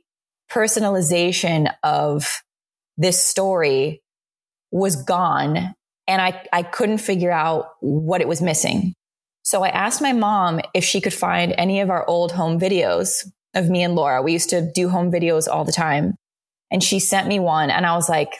personalization 0.52 1.74
of 1.84 2.42
this 2.98 3.22
story 3.22 4.02
was 4.72 4.96
gone 5.04 5.74
and 6.08 6.22
I, 6.22 6.44
I 6.52 6.64
couldn't 6.64 6.98
figure 7.00 7.32
out 7.32 7.70
what 7.80 8.22
it 8.22 8.28
was 8.28 8.42
missing. 8.42 8.94
So 9.44 9.64
I 9.64 9.70
asked 9.70 10.02
my 10.02 10.14
mom 10.14 10.62
if 10.74 10.84
she 10.84 11.02
could 11.02 11.14
find 11.14 11.54
any 11.58 11.82
of 11.82 11.90
our 11.90 12.08
old 12.08 12.32
home 12.32 12.60
videos 12.60 13.26
of 13.54 13.70
me 13.70 13.84
and 13.84 13.96
Laura. 13.96 14.22
We 14.22 14.34
used 14.34 14.50
to 14.50 14.62
do 14.74 14.90
home 14.90 15.12
videos 15.12 15.48
all 15.48 15.66
the 15.66 15.72
time. 15.72 16.16
And 16.72 16.84
she 16.84 17.00
sent 17.00 17.28
me 17.28 17.40
one 17.40 17.70
and 17.70 17.86
I 17.86 17.96
was 17.96 18.10
like, 18.10 18.32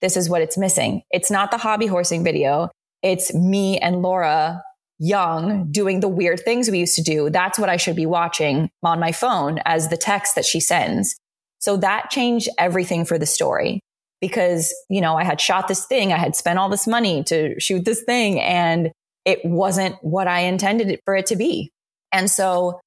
this 0.00 0.16
is 0.16 0.28
what 0.28 0.42
it's 0.42 0.58
missing. 0.58 1.02
It's 1.10 1.30
not 1.30 1.50
the 1.50 1.58
hobby 1.58 1.86
horsing 1.86 2.24
video. 2.24 2.70
It's 3.02 3.34
me 3.34 3.78
and 3.78 4.02
Laura 4.02 4.62
young 4.98 5.70
doing 5.70 6.00
the 6.00 6.08
weird 6.08 6.40
things 6.40 6.70
we 6.70 6.78
used 6.78 6.94
to 6.96 7.02
do. 7.02 7.30
That's 7.30 7.58
what 7.58 7.68
I 7.68 7.76
should 7.76 7.96
be 7.96 8.06
watching 8.06 8.70
on 8.82 9.00
my 9.00 9.12
phone 9.12 9.58
as 9.64 9.88
the 9.88 9.96
text 9.96 10.34
that 10.34 10.44
she 10.44 10.60
sends. 10.60 11.16
So 11.58 11.76
that 11.78 12.10
changed 12.10 12.48
everything 12.58 13.04
for 13.04 13.18
the 13.18 13.26
story 13.26 13.80
because, 14.20 14.72
you 14.88 15.00
know, 15.00 15.16
I 15.16 15.24
had 15.24 15.40
shot 15.40 15.68
this 15.68 15.86
thing. 15.86 16.12
I 16.12 16.18
had 16.18 16.36
spent 16.36 16.58
all 16.58 16.68
this 16.68 16.86
money 16.86 17.24
to 17.24 17.58
shoot 17.58 17.84
this 17.84 18.02
thing 18.02 18.40
and 18.40 18.92
it 19.24 19.40
wasn't 19.44 19.96
what 20.02 20.28
I 20.28 20.40
intended 20.40 21.00
for 21.04 21.16
it 21.16 21.26
to 21.26 21.36
be. 21.36 21.70
And 22.12 22.30
so 22.30 22.80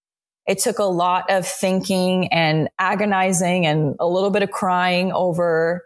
it 0.47 0.59
took 0.59 0.79
a 0.79 0.83
lot 0.83 1.29
of 1.29 1.45
thinking 1.45 2.31
and 2.31 2.69
agonizing 2.79 3.65
and 3.65 3.95
a 3.99 4.07
little 4.07 4.29
bit 4.29 4.43
of 4.43 4.51
crying 4.51 5.11
over 5.11 5.85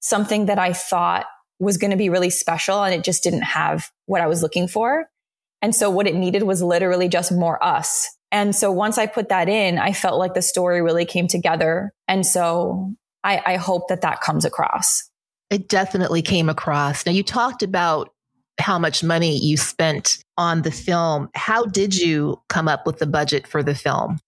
something 0.00 0.46
that 0.46 0.58
I 0.58 0.72
thought 0.72 1.26
was 1.58 1.78
going 1.78 1.92
to 1.92 1.96
be 1.96 2.10
really 2.10 2.30
special 2.30 2.82
and 2.82 2.94
it 2.94 3.04
just 3.04 3.22
didn't 3.22 3.42
have 3.42 3.88
what 4.06 4.20
I 4.20 4.26
was 4.26 4.42
looking 4.42 4.68
for. 4.68 5.06
And 5.62 5.74
so 5.74 5.88
what 5.88 6.06
it 6.06 6.14
needed 6.14 6.42
was 6.42 6.62
literally 6.62 7.08
just 7.08 7.32
more 7.32 7.62
us. 7.64 8.08
And 8.32 8.54
so 8.54 8.72
once 8.72 8.98
I 8.98 9.06
put 9.06 9.28
that 9.28 9.48
in, 9.48 9.78
I 9.78 9.92
felt 9.92 10.18
like 10.18 10.34
the 10.34 10.42
story 10.42 10.82
really 10.82 11.04
came 11.04 11.28
together. 11.28 11.92
And 12.08 12.26
so 12.26 12.92
I, 13.22 13.40
I 13.44 13.56
hope 13.56 13.88
that 13.88 14.00
that 14.00 14.20
comes 14.20 14.44
across. 14.44 15.08
It 15.50 15.68
definitely 15.68 16.22
came 16.22 16.48
across. 16.48 17.06
Now 17.06 17.12
you 17.12 17.22
talked 17.22 17.62
about 17.62 18.12
how 18.58 18.78
much 18.78 19.04
money 19.04 19.36
you 19.38 19.56
spent 19.56 20.18
on 20.36 20.62
the 20.62 20.70
film. 20.70 21.28
How 21.34 21.64
did 21.64 21.96
you 21.96 22.40
come 22.48 22.68
up 22.68 22.86
with 22.86 22.98
the 22.98 23.06
budget 23.06 23.46
for 23.46 23.62
the 23.62 23.74
film? 23.74 24.18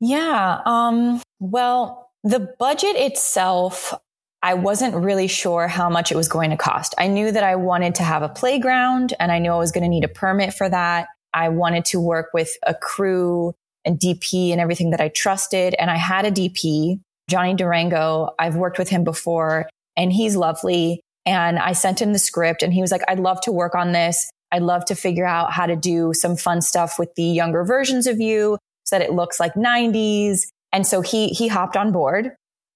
Yeah. 0.00 0.60
Um, 0.64 1.22
well, 1.40 2.10
the 2.24 2.52
budget 2.58 2.96
itself, 2.96 3.94
I 4.42 4.54
wasn't 4.54 4.94
really 4.94 5.26
sure 5.26 5.66
how 5.66 5.90
much 5.90 6.12
it 6.12 6.16
was 6.16 6.28
going 6.28 6.50
to 6.50 6.56
cost. 6.56 6.94
I 6.96 7.08
knew 7.08 7.32
that 7.32 7.42
I 7.42 7.56
wanted 7.56 7.96
to 7.96 8.04
have 8.04 8.22
a 8.22 8.28
playground 8.28 9.14
and 9.18 9.32
I 9.32 9.38
knew 9.38 9.50
I 9.50 9.56
was 9.56 9.72
going 9.72 9.82
to 9.82 9.88
need 9.88 10.04
a 10.04 10.08
permit 10.08 10.54
for 10.54 10.68
that. 10.68 11.08
I 11.34 11.48
wanted 11.48 11.84
to 11.86 12.00
work 12.00 12.28
with 12.32 12.50
a 12.64 12.74
crew 12.74 13.52
and 13.84 13.98
DP 13.98 14.50
and 14.52 14.60
everything 14.60 14.90
that 14.90 15.00
I 15.00 15.08
trusted. 15.08 15.74
And 15.78 15.90
I 15.90 15.96
had 15.96 16.24
a 16.24 16.30
DP, 16.30 17.00
Johnny 17.28 17.54
Durango. 17.54 18.30
I've 18.38 18.56
worked 18.56 18.78
with 18.78 18.88
him 18.88 19.02
before 19.02 19.68
and 19.96 20.12
he's 20.12 20.36
lovely. 20.36 21.00
And 21.26 21.58
I 21.58 21.72
sent 21.72 22.00
him 22.00 22.12
the 22.12 22.18
script 22.18 22.62
and 22.62 22.72
he 22.72 22.80
was 22.80 22.92
like, 22.92 23.02
I'd 23.08 23.20
love 23.20 23.40
to 23.42 23.52
work 23.52 23.74
on 23.74 23.92
this. 23.92 24.30
I'd 24.52 24.62
love 24.62 24.84
to 24.86 24.94
figure 24.94 25.26
out 25.26 25.52
how 25.52 25.66
to 25.66 25.76
do 25.76 26.12
some 26.14 26.36
fun 26.36 26.62
stuff 26.62 26.98
with 26.98 27.14
the 27.16 27.24
younger 27.24 27.64
versions 27.64 28.06
of 28.06 28.20
you 28.20 28.56
so 28.84 28.98
that 28.98 29.04
it 29.04 29.12
looks 29.12 29.38
like 29.38 29.54
90s. 29.54 30.42
And 30.72 30.86
so 30.86 31.00
he, 31.00 31.28
he 31.28 31.48
hopped 31.48 31.76
on 31.76 31.92
board 31.92 32.30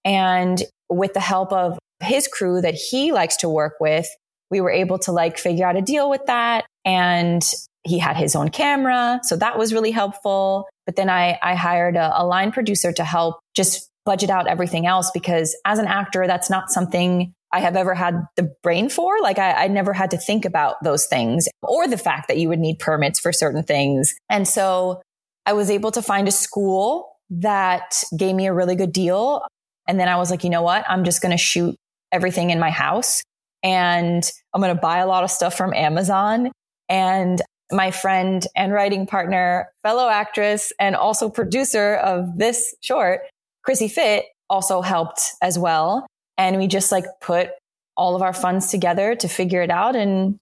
and 0.05 0.63
with 0.93 1.15
the 1.15 1.21
help 1.21 1.53
of 1.53 1.79
his 2.01 2.29
crew 2.29 2.61
that 2.61 2.75
he 2.75 3.13
likes 3.13 3.37
to 3.39 3.49
work 3.49 3.75
with, 3.81 4.09
we 4.51 4.61
were 4.61 4.71
able 4.71 4.99
to 5.01 5.13
like 5.13 5.39
figure 5.39 5.67
out 5.67 5.77
a 5.77 5.83
deal 5.83 6.11
with 6.11 6.27
that. 6.27 6.67
And 6.85 7.43
he 7.85 7.99
had 7.99 8.17
his 8.17 8.37
own 8.37 8.51
camera. 8.51 9.21
So 9.23 9.37
that 9.37 9.59
was 9.59 9.73
really 9.73 9.91
helpful. 9.91 10.69
But 10.87 10.97
then 10.97 11.11
I, 11.11 11.39
I 11.43 11.55
hired 11.55 11.97
a, 11.97 12.23
a 12.23 12.25
line 12.25 12.53
producer 12.53 12.93
to 12.93 13.05
help 13.05 13.39
just 13.55 13.89
budget 14.05 14.31
out 14.31 14.47
everything 14.47 14.87
else 14.87 15.11
because 15.13 15.57
as 15.65 15.79
an 15.79 15.87
actor, 15.87 16.27
that's 16.27 16.51
not 16.51 16.71
something 16.71 17.33
I 17.53 17.61
have 17.61 17.77
ever 17.77 17.95
had 17.95 18.27
the 18.37 18.55
brain 18.63 18.89
for. 18.89 19.21
Like 19.21 19.39
I, 19.39 19.65
I 19.65 19.69
never 19.69 19.93
had 19.93 20.11
to 20.13 20.17
think 20.17 20.45
about 20.45 20.83
those 20.83 21.07
things 21.07 21.49
or 21.63 21.87
the 21.87 21.99
fact 21.99 22.29
that 22.29 22.39
you 22.39 22.49
would 22.49 22.59
need 22.59 22.79
permits 22.79 23.21
for 23.21 23.33
certain 23.33 23.63
things. 23.63 24.15
And 24.31 24.49
so 24.49 25.03
I 25.45 25.53
was 25.53 25.71
able 25.71 25.91
to 25.93 26.03
find 26.03 26.29
a 26.29 26.33
school 26.33 27.17
that 27.31 27.95
gave 28.17 28.35
me 28.35 28.47
a 28.47 28.53
really 28.53 28.75
good 28.75 28.93
deal. 28.93 29.43
And 29.87 29.99
then 29.99 30.09
I 30.09 30.17
was 30.17 30.31
like, 30.31 30.45
you 30.45 30.51
know 30.51 30.63
what? 30.63 30.85
I'm 30.89 31.05
just 31.05 31.23
going 31.23 31.33
to 31.33 31.39
shoot 31.39 31.77
everything 32.13 32.51
in 32.51 32.59
my 32.59 32.71
house 32.71 33.23
and 33.63 34.29
I'm 34.53 34.61
going 34.61 34.75
to 34.75 34.81
buy 34.81 34.99
a 34.99 35.07
lot 35.07 35.25
of 35.25 35.31
stuff 35.31 35.57
from 35.57 35.73
Amazon. 35.73 36.51
And 36.89 37.41
my 37.71 37.91
friend 37.91 38.47
and 38.57 38.73
writing 38.73 39.07
partner, 39.07 39.69
fellow 39.83 40.09
actress, 40.09 40.73
and 40.79 40.95
also 40.95 41.31
producer 41.31 41.95
of 41.97 42.39
this 42.39 42.75
short, 42.81 43.21
Chrissy 43.63 43.89
Fit, 43.89 44.27
also 44.51 44.83
helped 44.83 45.23
as 45.41 45.59
well. 45.59 46.07
And 46.37 46.59
we 46.59 46.67
just 46.67 46.93
like 46.93 47.07
put 47.21 47.51
all 47.97 48.17
of 48.17 48.23
our 48.23 48.33
funds 48.33 48.71
together 48.71 49.15
to 49.15 49.29
figure 49.29 49.63
it 49.63 49.71
out. 49.71 49.97
And, 49.97 50.37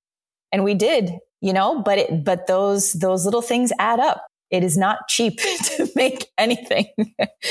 and 0.51 0.65
we 0.65 0.75
did, 0.75 1.13
you 1.41 1.53
know, 1.53 1.83
but 1.83 1.99
it, 1.99 2.25
but 2.25 2.47
those, 2.47 2.95
those 2.95 3.25
little 3.25 3.43
things 3.43 3.73
add 3.79 4.01
up. 4.01 4.27
It 4.51 4.65
is 4.65 4.77
not 4.77 5.07
cheap 5.09 5.39
to 5.65 5.89
make 5.95 6.27
anything. 6.39 6.87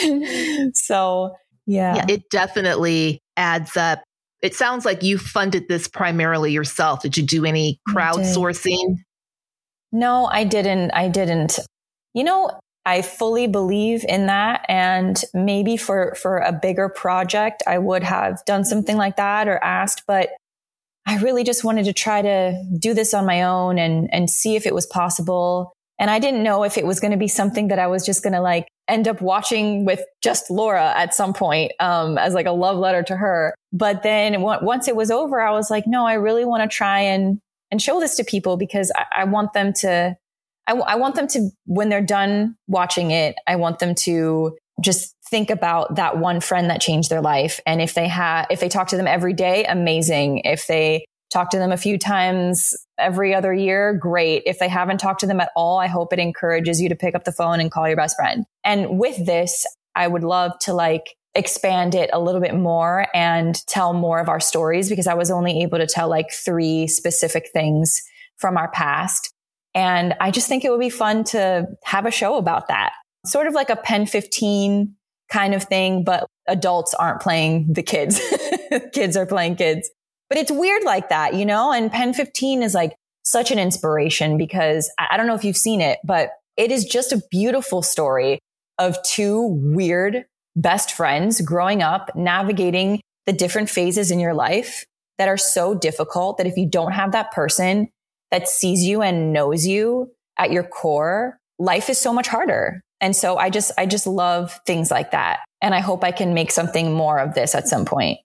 so 0.74 1.36
yeah. 1.70 1.98
yeah. 1.98 2.06
It 2.10 2.30
definitely 2.32 3.22
adds 3.38 3.78
up. 3.78 4.02
It 4.42 4.56
sounds 4.56 4.86
like 4.86 5.04
you 5.04 5.20
funded 5.20 5.68
this 5.68 5.88
primarily 5.88 6.52
yourself. 6.52 7.04
Did 7.04 7.16
you 7.16 7.24
do 7.24 7.46
any 7.46 7.80
crowdsourcing? 7.88 8.96
No, 9.92 10.26
I 10.26 10.46
didn't. 10.46 10.92
I 10.92 11.10
didn't. 11.10 11.60
You 12.16 12.24
know, 12.24 12.60
I 12.86 13.04
fully 13.04 13.46
believe 13.46 14.04
in 14.08 14.26
that. 14.26 14.66
And 14.68 15.22
maybe 15.34 15.78
for, 15.78 16.16
for 16.16 16.40
a 16.40 16.52
bigger 16.52 16.90
project, 16.90 17.62
I 17.68 17.78
would 17.78 18.04
have 18.04 18.44
done 18.46 18.66
something 18.66 18.98
like 18.98 19.18
that 19.18 19.48
or 19.48 19.64
asked, 19.64 20.04
but 20.08 20.30
I 21.06 21.18
really 21.18 21.44
just 21.44 21.64
wanted 21.64 21.86
to 21.86 21.94
try 21.94 22.24
to 22.24 22.64
do 22.80 22.96
this 22.96 23.14
on 23.14 23.28
my 23.28 23.44
own 23.44 23.78
and, 23.78 24.12
and 24.12 24.28
see 24.28 24.56
if 24.56 24.66
it 24.66 24.74
was 24.74 24.88
possible. 24.88 25.74
And 26.00 26.10
I 26.10 26.20
didn't 26.20 26.44
know 26.44 26.64
if 26.64 26.78
it 26.78 26.86
was 26.86 27.00
going 27.00 27.12
to 27.12 27.18
be 27.18 27.28
something 27.28 27.68
that 27.68 27.80
I 27.80 27.88
was 27.88 28.06
just 28.06 28.24
going 28.24 28.34
to 28.34 28.42
like 28.42 28.68
end 28.88 29.08
up 29.08 29.22
watching 29.22 29.86
with 29.86 30.02
just 30.22 30.50
Laura 30.50 30.94
at 30.96 31.14
some 31.14 31.34
point, 31.34 31.74
um, 31.80 32.18
as 32.18 32.34
like 32.34 32.46
a 32.46 32.52
love 32.52 32.78
letter 32.78 33.04
to 33.04 33.16
her. 33.16 33.54
But 33.74 34.02
then 34.04 34.42
once 34.42 34.88
it 34.88 34.96
was 34.96 35.12
over, 35.12 35.42
I 35.42 35.52
was 35.52 35.70
like, 35.70 35.86
no, 35.86 36.06
I 36.08 36.14
really 36.14 36.46
want 36.46 36.64
to 36.70 36.74
try 36.74 37.02
and, 37.02 37.40
and 37.70 37.82
show 37.82 38.00
this 38.00 38.16
to 38.16 38.24
people 38.24 38.58
because 38.58 38.92
I, 38.96 39.06
I 39.22 39.24
want 39.26 39.54
them 39.54 39.74
to 39.74 40.16
I, 40.70 40.74
w- 40.74 40.86
I 40.88 40.98
want 40.98 41.16
them 41.16 41.28
to, 41.30 41.50
when 41.66 41.90
they're 41.90 42.00
done 42.00 42.56
watching 42.68 43.10
it, 43.10 43.36
I 43.48 43.56
want 43.56 43.80
them 43.80 43.96
to 43.96 44.56
just 44.82 45.16
think 45.28 45.50
about 45.50 45.96
that 45.96 46.20
one 46.20 46.42
friend 46.42 46.70
that 46.70 46.80
changed 46.80 47.10
their 47.10 47.22
life. 47.22 47.60
And 47.66 47.82
if 47.82 47.96
they 47.96 48.08
have, 48.08 48.46
if 48.52 48.60
they 48.60 48.70
talk 48.70 48.88
to 48.90 48.98
them 48.98 49.08
every 49.08 49.34
day, 49.34 49.66
amazing. 49.66 50.42
If 50.46 50.68
they 50.68 51.06
talk 51.32 51.50
to 51.52 51.58
them 51.58 51.72
a 51.72 51.78
few 51.78 51.98
times 51.98 52.76
every 52.98 53.34
other 53.34 53.54
year, 53.54 53.94
great. 53.94 54.44
If 54.46 54.60
they 54.60 54.68
haven't 54.68 55.00
talked 55.00 55.20
to 55.22 55.28
them 55.28 55.40
at 55.40 55.52
all, 55.56 55.80
I 55.80 55.88
hope 55.88 56.12
it 56.14 56.20
encourages 56.20 56.82
you 56.82 56.90
to 56.90 56.96
pick 56.96 57.16
up 57.16 57.24
the 57.24 57.32
phone 57.32 57.60
and 57.60 57.72
call 57.72 57.88
your 57.88 57.98
best 57.98 58.16
friend. 58.16 58.46
And 58.64 59.00
with 59.00 59.26
this, 59.26 59.66
I 59.96 60.08
would 60.08 60.24
love 60.24 60.58
to 60.62 60.74
like 60.74 61.16
expand 61.36 61.96
it 61.96 62.10
a 62.12 62.20
little 62.20 62.42
bit 62.42 62.56
more 62.56 63.08
and 63.14 63.66
tell 63.68 63.94
more 63.94 64.20
of 64.20 64.30
our 64.30 64.40
stories 64.40 64.90
because 64.90 65.08
I 65.08 65.14
was 65.14 65.30
only 65.30 65.62
able 65.62 65.78
to 65.78 65.88
tell 65.88 66.10
like 66.10 66.32
three 66.32 66.88
specific 66.88 67.50
things 67.54 68.02
from 68.38 68.58
our 68.58 68.70
past. 68.72 69.32
And 69.76 70.16
I 70.20 70.32
just 70.32 70.48
think 70.48 70.66
it 70.66 70.72
would 70.72 70.80
be 70.80 70.90
fun 70.90 71.24
to 71.26 71.68
have 71.84 72.06
a 72.06 72.12
show 72.12 72.38
about 72.38 72.68
that. 72.70 72.94
Sort 73.26 73.48
of 73.48 73.54
like 73.54 73.70
a 73.70 73.76
Pen 73.76 74.06
15 74.06 74.96
kind 75.30 75.54
of 75.54 75.64
thing, 75.64 76.04
but 76.04 76.26
adults 76.48 76.94
aren't 76.96 77.22
playing 77.22 77.72
the 77.72 77.84
kids. 77.84 78.20
kids 78.94 79.16
are 79.16 79.26
playing 79.26 79.58
kids. 79.58 79.90
But 80.30 80.38
it's 80.38 80.52
weird 80.52 80.84
like 80.84 81.10
that, 81.10 81.34
you 81.34 81.46
know? 81.46 81.72
And 81.72 81.92
Pen 81.92 82.14
15 82.14 82.64
is 82.64 82.74
like 82.74 82.96
such 83.24 83.52
an 83.52 83.60
inspiration 83.60 84.38
because 84.38 84.92
I 84.98 85.18
don't 85.18 85.28
know 85.28 85.36
if 85.36 85.44
you've 85.44 85.58
seen 85.58 85.82
it, 85.82 86.00
but 86.04 86.32
it 86.58 86.72
is 86.72 86.86
just 86.86 87.12
a 87.12 87.22
beautiful 87.30 87.82
story 87.82 88.40
of 88.78 89.02
two 89.04 89.42
weird 89.62 90.26
best 90.56 90.92
friends 90.92 91.42
growing 91.42 91.82
up, 91.82 92.16
navigating 92.16 93.02
the 93.26 93.34
different 93.34 93.70
phases 93.70 94.12
in 94.12 94.20
your 94.20 94.34
life 94.34 94.86
that 95.18 95.28
are 95.28 95.38
so 95.38 95.76
difficult 95.76 96.38
that 96.38 96.48
if 96.48 96.58
you 96.58 96.68
don't 96.68 96.94
have 96.94 97.12
that 97.12 97.32
person, 97.32 97.90
that 98.32 98.48
sees 98.48 98.84
you 98.84 99.02
and 99.02 99.34
knows 99.34 99.66
you 99.66 100.12
at 100.38 100.52
your 100.52 100.64
core, 100.64 101.38
life 101.58 101.90
is 101.90 101.98
so 101.98 102.14
much 102.14 102.28
harder. 102.28 102.82
And 103.02 103.16
so 103.16 103.38
I 103.38 103.50
just, 103.50 103.72
I 103.78 103.86
just 103.86 104.08
love 104.08 104.60
things 104.66 104.92
like 104.92 105.12
that. 105.12 105.40
And 105.62 105.76
I 105.76 105.80
hope 105.80 106.04
I 106.04 106.12
can 106.12 106.34
make 106.34 106.52
something 106.52 106.94
more 106.94 107.20
of 107.20 107.34
this 107.34 107.56
at 107.56 107.68
some 107.68 107.86
point. 107.86 108.20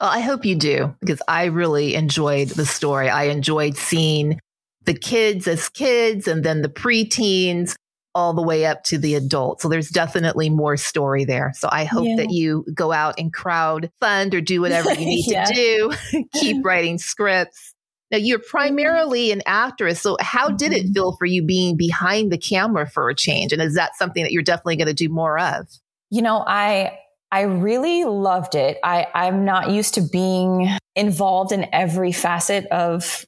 Well, 0.00 0.10
I 0.10 0.20
hope 0.20 0.44
you 0.44 0.54
do 0.54 0.94
because 1.00 1.22
I 1.26 1.46
really 1.46 1.94
enjoyed 1.94 2.48
the 2.48 2.66
story. 2.66 3.08
I 3.08 3.24
enjoyed 3.24 3.76
seeing 3.76 4.40
the 4.84 4.94
kids 4.94 5.48
as 5.48 5.68
kids 5.68 6.28
and 6.28 6.44
then 6.44 6.62
the 6.62 6.68
preteens 6.68 7.74
all 8.14 8.32
the 8.32 8.42
way 8.42 8.64
up 8.64 8.82
to 8.84 8.98
the 8.98 9.14
adults. 9.14 9.62
So 9.62 9.68
there's 9.68 9.90
definitely 9.90 10.48
more 10.48 10.76
story 10.76 11.24
there. 11.24 11.52
So 11.54 11.68
I 11.70 11.84
hope 11.84 12.06
yeah. 12.06 12.16
that 12.16 12.30
you 12.30 12.64
go 12.72 12.92
out 12.92 13.14
and 13.18 13.32
crowd 13.32 13.90
fund 14.00 14.34
or 14.34 14.40
do 14.40 14.60
whatever 14.60 14.90
you 14.94 15.06
need 15.06 15.24
yeah. 15.30 15.44
to 15.44 15.54
do. 15.54 15.92
Keep 16.34 16.64
writing 16.64 16.98
scripts 16.98 17.74
now, 18.10 18.18
you're 18.18 18.38
primarily 18.38 19.32
an 19.32 19.42
actress. 19.46 20.00
So, 20.00 20.16
how 20.20 20.48
did 20.48 20.72
it 20.72 20.84
mm-hmm. 20.84 20.92
feel 20.92 21.16
for 21.16 21.26
you 21.26 21.44
being 21.44 21.76
behind 21.76 22.30
the 22.30 22.38
camera 22.38 22.88
for 22.88 23.08
a 23.08 23.14
change? 23.14 23.52
And 23.52 23.60
is 23.60 23.74
that 23.74 23.96
something 23.96 24.22
that 24.22 24.32
you're 24.32 24.42
definitely 24.42 24.76
going 24.76 24.88
to 24.88 24.94
do 24.94 25.08
more 25.08 25.38
of? 25.38 25.66
You 26.10 26.22
know, 26.22 26.44
I 26.46 26.98
I 27.36 27.42
really 27.42 28.04
loved 28.04 28.54
it. 28.54 28.78
I, 28.82 29.08
I'm 29.12 29.44
not 29.44 29.68
used 29.68 29.92
to 29.96 30.00
being 30.00 30.70
involved 30.94 31.52
in 31.52 31.66
every 31.70 32.10
facet 32.10 32.64
of 32.68 33.26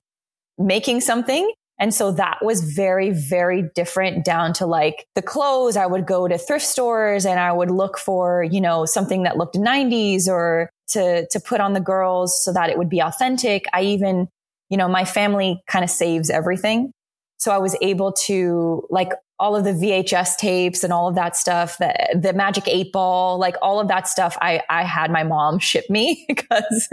making 0.56 1.02
something. 1.02 1.52
And 1.78 1.92
so 1.92 2.12
that 2.12 2.38
was 2.40 2.72
very, 2.72 3.10
very 3.10 3.68
different 3.74 4.24
down 4.24 4.54
to 4.54 4.66
like 4.66 5.04
the 5.14 5.20
clothes. 5.20 5.76
I 5.76 5.84
would 5.84 6.06
go 6.06 6.26
to 6.26 6.38
thrift 6.38 6.64
stores 6.64 7.26
and 7.26 7.38
I 7.38 7.52
would 7.52 7.70
look 7.70 7.98
for, 7.98 8.42
you 8.42 8.62
know, 8.62 8.86
something 8.86 9.24
that 9.24 9.36
looked 9.36 9.56
90s 9.56 10.26
or 10.26 10.70
to, 10.92 11.28
to 11.28 11.38
put 11.38 11.60
on 11.60 11.74
the 11.74 11.80
girls 11.80 12.42
so 12.42 12.50
that 12.54 12.70
it 12.70 12.78
would 12.78 12.88
be 12.88 13.00
authentic. 13.00 13.66
I 13.74 13.82
even 13.82 14.28
you 14.70 14.76
know, 14.76 14.88
my 14.88 15.04
family 15.04 15.62
kind 15.66 15.84
of 15.84 15.90
saves 15.90 16.30
everything. 16.30 16.92
So 17.38 17.52
I 17.52 17.58
was 17.58 17.76
able 17.80 18.12
to 18.26 18.86
like 18.90 19.12
all 19.40 19.54
of 19.54 19.64
the 19.64 19.70
VHS 19.70 20.36
tapes 20.36 20.82
and 20.82 20.92
all 20.92 21.08
of 21.08 21.14
that 21.14 21.36
stuff, 21.36 21.78
the, 21.78 21.94
the 22.20 22.32
magic 22.32 22.66
eight 22.66 22.92
ball, 22.92 23.38
like 23.38 23.54
all 23.62 23.78
of 23.78 23.88
that 23.88 24.08
stuff. 24.08 24.36
I, 24.40 24.62
I 24.68 24.82
had 24.82 25.10
my 25.10 25.22
mom 25.22 25.58
ship 25.60 25.88
me 25.88 26.24
because 26.28 26.88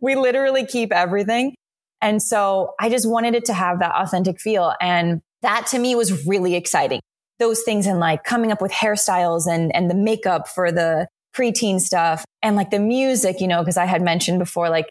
we 0.00 0.14
literally 0.14 0.66
keep 0.66 0.92
everything. 0.92 1.54
And 2.02 2.22
so 2.22 2.74
I 2.78 2.90
just 2.90 3.08
wanted 3.08 3.34
it 3.34 3.46
to 3.46 3.54
have 3.54 3.78
that 3.78 3.94
authentic 3.94 4.38
feel. 4.38 4.74
And 4.80 5.22
that 5.42 5.66
to 5.68 5.78
me 5.78 5.94
was 5.94 6.26
really 6.26 6.54
exciting. 6.54 7.00
Those 7.38 7.62
things 7.62 7.86
and 7.86 7.98
like 7.98 8.24
coming 8.24 8.52
up 8.52 8.60
with 8.60 8.72
hairstyles 8.72 9.46
and, 9.46 9.74
and 9.74 9.90
the 9.90 9.94
makeup 9.94 10.48
for 10.48 10.70
the 10.70 11.08
preteen 11.34 11.80
stuff 11.80 12.24
and 12.42 12.56
like 12.56 12.70
the 12.70 12.78
music, 12.78 13.40
you 13.40 13.48
know, 13.48 13.60
because 13.60 13.76
I 13.76 13.86
had 13.86 14.02
mentioned 14.02 14.38
before, 14.38 14.68
like 14.68 14.88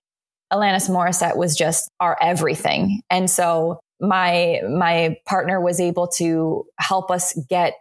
Alanis 0.51 0.89
Morissette 0.89 1.37
was 1.37 1.55
just 1.55 1.89
our 1.99 2.17
everything. 2.21 3.01
And 3.09 3.29
so 3.29 3.79
my, 3.99 4.61
my 4.69 5.17
partner 5.25 5.61
was 5.61 5.79
able 5.79 6.07
to 6.07 6.65
help 6.79 7.09
us 7.11 7.37
get 7.49 7.73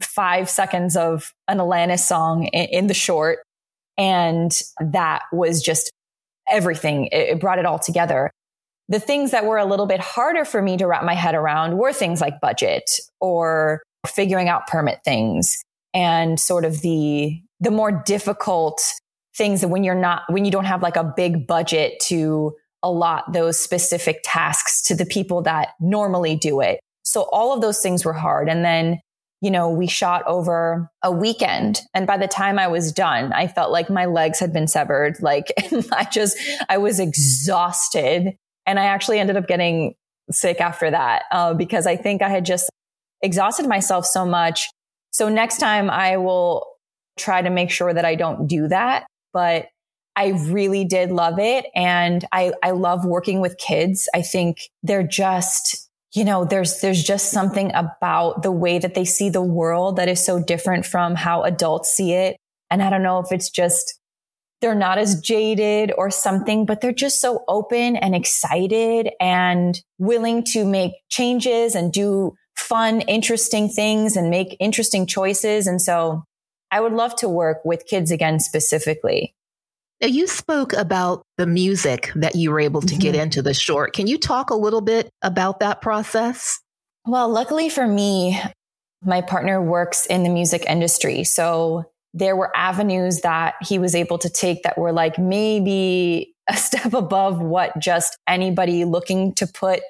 five 0.00 0.48
seconds 0.48 0.96
of 0.96 1.32
an 1.48 1.58
Alanis 1.58 2.00
song 2.00 2.44
in, 2.44 2.66
in 2.66 2.86
the 2.86 2.94
short. 2.94 3.40
And 3.98 4.58
that 4.80 5.22
was 5.32 5.62
just 5.62 5.90
everything. 6.48 7.06
It, 7.06 7.30
it 7.30 7.40
brought 7.40 7.58
it 7.58 7.66
all 7.66 7.78
together. 7.78 8.30
The 8.88 9.00
things 9.00 9.30
that 9.30 9.44
were 9.44 9.58
a 9.58 9.64
little 9.64 9.86
bit 9.86 10.00
harder 10.00 10.44
for 10.44 10.60
me 10.62 10.76
to 10.78 10.86
wrap 10.86 11.04
my 11.04 11.14
head 11.14 11.34
around 11.34 11.78
were 11.78 11.92
things 11.92 12.20
like 12.20 12.40
budget 12.40 12.90
or 13.20 13.82
figuring 14.06 14.48
out 14.48 14.66
permit 14.66 15.00
things 15.04 15.62
and 15.94 16.40
sort 16.40 16.64
of 16.64 16.80
the, 16.80 17.40
the 17.60 17.70
more 17.70 17.92
difficult 17.92 18.80
things 19.36 19.60
that 19.60 19.68
when 19.68 19.84
you're 19.84 19.94
not, 19.94 20.22
when 20.28 20.44
you 20.44 20.50
don't 20.50 20.64
have 20.64 20.82
like 20.82 20.96
a 20.96 21.04
big 21.04 21.46
budget 21.46 22.00
to 22.00 22.54
allot 22.82 23.32
those 23.32 23.58
specific 23.58 24.20
tasks 24.24 24.82
to 24.82 24.94
the 24.94 25.06
people 25.06 25.42
that 25.42 25.70
normally 25.80 26.36
do 26.36 26.60
it. 26.60 26.80
So 27.02 27.22
all 27.32 27.52
of 27.52 27.60
those 27.60 27.80
things 27.80 28.04
were 28.04 28.12
hard. 28.12 28.48
And 28.48 28.64
then, 28.64 29.00
you 29.40 29.50
know, 29.50 29.68
we 29.68 29.86
shot 29.86 30.26
over 30.26 30.90
a 31.02 31.10
weekend. 31.10 31.80
And 31.94 32.06
by 32.06 32.16
the 32.16 32.28
time 32.28 32.58
I 32.58 32.68
was 32.68 32.92
done, 32.92 33.32
I 33.32 33.48
felt 33.48 33.72
like 33.72 33.90
my 33.90 34.06
legs 34.06 34.38
had 34.38 34.52
been 34.52 34.66
severed. 34.68 35.16
Like 35.20 35.52
I 35.92 36.06
just, 36.10 36.38
I 36.68 36.78
was 36.78 37.00
exhausted. 37.00 38.34
And 38.66 38.78
I 38.78 38.84
actually 38.84 39.18
ended 39.18 39.36
up 39.36 39.46
getting 39.46 39.94
sick 40.30 40.60
after 40.60 40.90
that 40.90 41.24
uh, 41.32 41.54
because 41.54 41.86
I 41.86 41.96
think 41.96 42.22
I 42.22 42.28
had 42.28 42.44
just 42.44 42.70
exhausted 43.22 43.66
myself 43.66 44.06
so 44.06 44.24
much. 44.24 44.68
So 45.12 45.28
next 45.28 45.58
time 45.58 45.90
I 45.90 46.18
will 46.18 46.66
try 47.18 47.42
to 47.42 47.50
make 47.50 47.70
sure 47.70 47.92
that 47.92 48.04
I 48.04 48.14
don't 48.14 48.46
do 48.46 48.68
that 48.68 49.06
but 49.32 49.68
I 50.16 50.28
really 50.48 50.84
did 50.84 51.10
love 51.10 51.38
it. 51.38 51.66
And 51.74 52.24
I, 52.32 52.52
I 52.62 52.72
love 52.72 53.04
working 53.04 53.40
with 53.40 53.58
kids. 53.58 54.08
I 54.14 54.22
think 54.22 54.70
they're 54.82 55.06
just, 55.06 55.88
you 56.14 56.24
know, 56.24 56.44
there's, 56.44 56.80
there's 56.80 57.02
just 57.02 57.30
something 57.30 57.72
about 57.74 58.42
the 58.42 58.52
way 58.52 58.78
that 58.78 58.94
they 58.94 59.04
see 59.04 59.30
the 59.30 59.42
world 59.42 59.96
that 59.96 60.08
is 60.08 60.24
so 60.24 60.42
different 60.42 60.84
from 60.84 61.14
how 61.14 61.42
adults 61.42 61.90
see 61.90 62.12
it. 62.12 62.36
And 62.70 62.82
I 62.82 62.90
don't 62.90 63.02
know 63.02 63.18
if 63.20 63.32
it's 63.32 63.50
just 63.50 64.00
they're 64.60 64.74
not 64.74 64.98
as 64.98 65.20
jaded 65.20 65.92
or 65.96 66.10
something, 66.10 66.66
but 66.66 66.80
they're 66.80 66.92
just 66.92 67.20
so 67.20 67.44
open 67.48 67.96
and 67.96 68.14
excited 68.14 69.10
and 69.20 69.80
willing 69.98 70.44
to 70.44 70.64
make 70.64 70.92
changes 71.08 71.74
and 71.74 71.92
do 71.92 72.34
fun, 72.56 73.00
interesting 73.02 73.68
things 73.68 74.16
and 74.16 74.28
make 74.28 74.56
interesting 74.60 75.06
choices. 75.06 75.66
And 75.66 75.80
so 75.80 76.24
I 76.70 76.80
would 76.80 76.92
love 76.92 77.16
to 77.16 77.28
work 77.28 77.64
with 77.64 77.86
kids 77.86 78.10
again 78.10 78.38
specifically. 78.38 79.34
Now, 80.00 80.08
you 80.08 80.26
spoke 80.26 80.72
about 80.72 81.22
the 81.36 81.46
music 81.46 82.10
that 82.14 82.34
you 82.34 82.50
were 82.50 82.60
able 82.60 82.80
to 82.80 82.86
mm-hmm. 82.86 83.00
get 83.00 83.14
into 83.14 83.42
the 83.42 83.52
short. 83.52 83.92
Can 83.92 84.06
you 84.06 84.16
talk 84.16 84.50
a 84.50 84.54
little 84.54 84.80
bit 84.80 85.10
about 85.20 85.60
that 85.60 85.82
process? 85.82 86.58
Well, 87.06 87.28
luckily 87.28 87.68
for 87.68 87.86
me, 87.86 88.40
my 89.04 89.20
partner 89.20 89.62
works 89.62 90.06
in 90.06 90.22
the 90.22 90.30
music 90.30 90.64
industry. 90.66 91.24
So 91.24 91.84
there 92.14 92.36
were 92.36 92.54
avenues 92.56 93.20
that 93.20 93.54
he 93.62 93.78
was 93.78 93.94
able 93.94 94.18
to 94.18 94.28
take 94.28 94.62
that 94.62 94.76
were 94.78 94.92
like 94.92 95.18
maybe 95.18 96.34
a 96.48 96.56
step 96.56 96.92
above 96.92 97.40
what 97.40 97.78
just 97.78 98.16
anybody 98.26 98.84
looking 98.84 99.34
to 99.34 99.46
put 99.46 99.80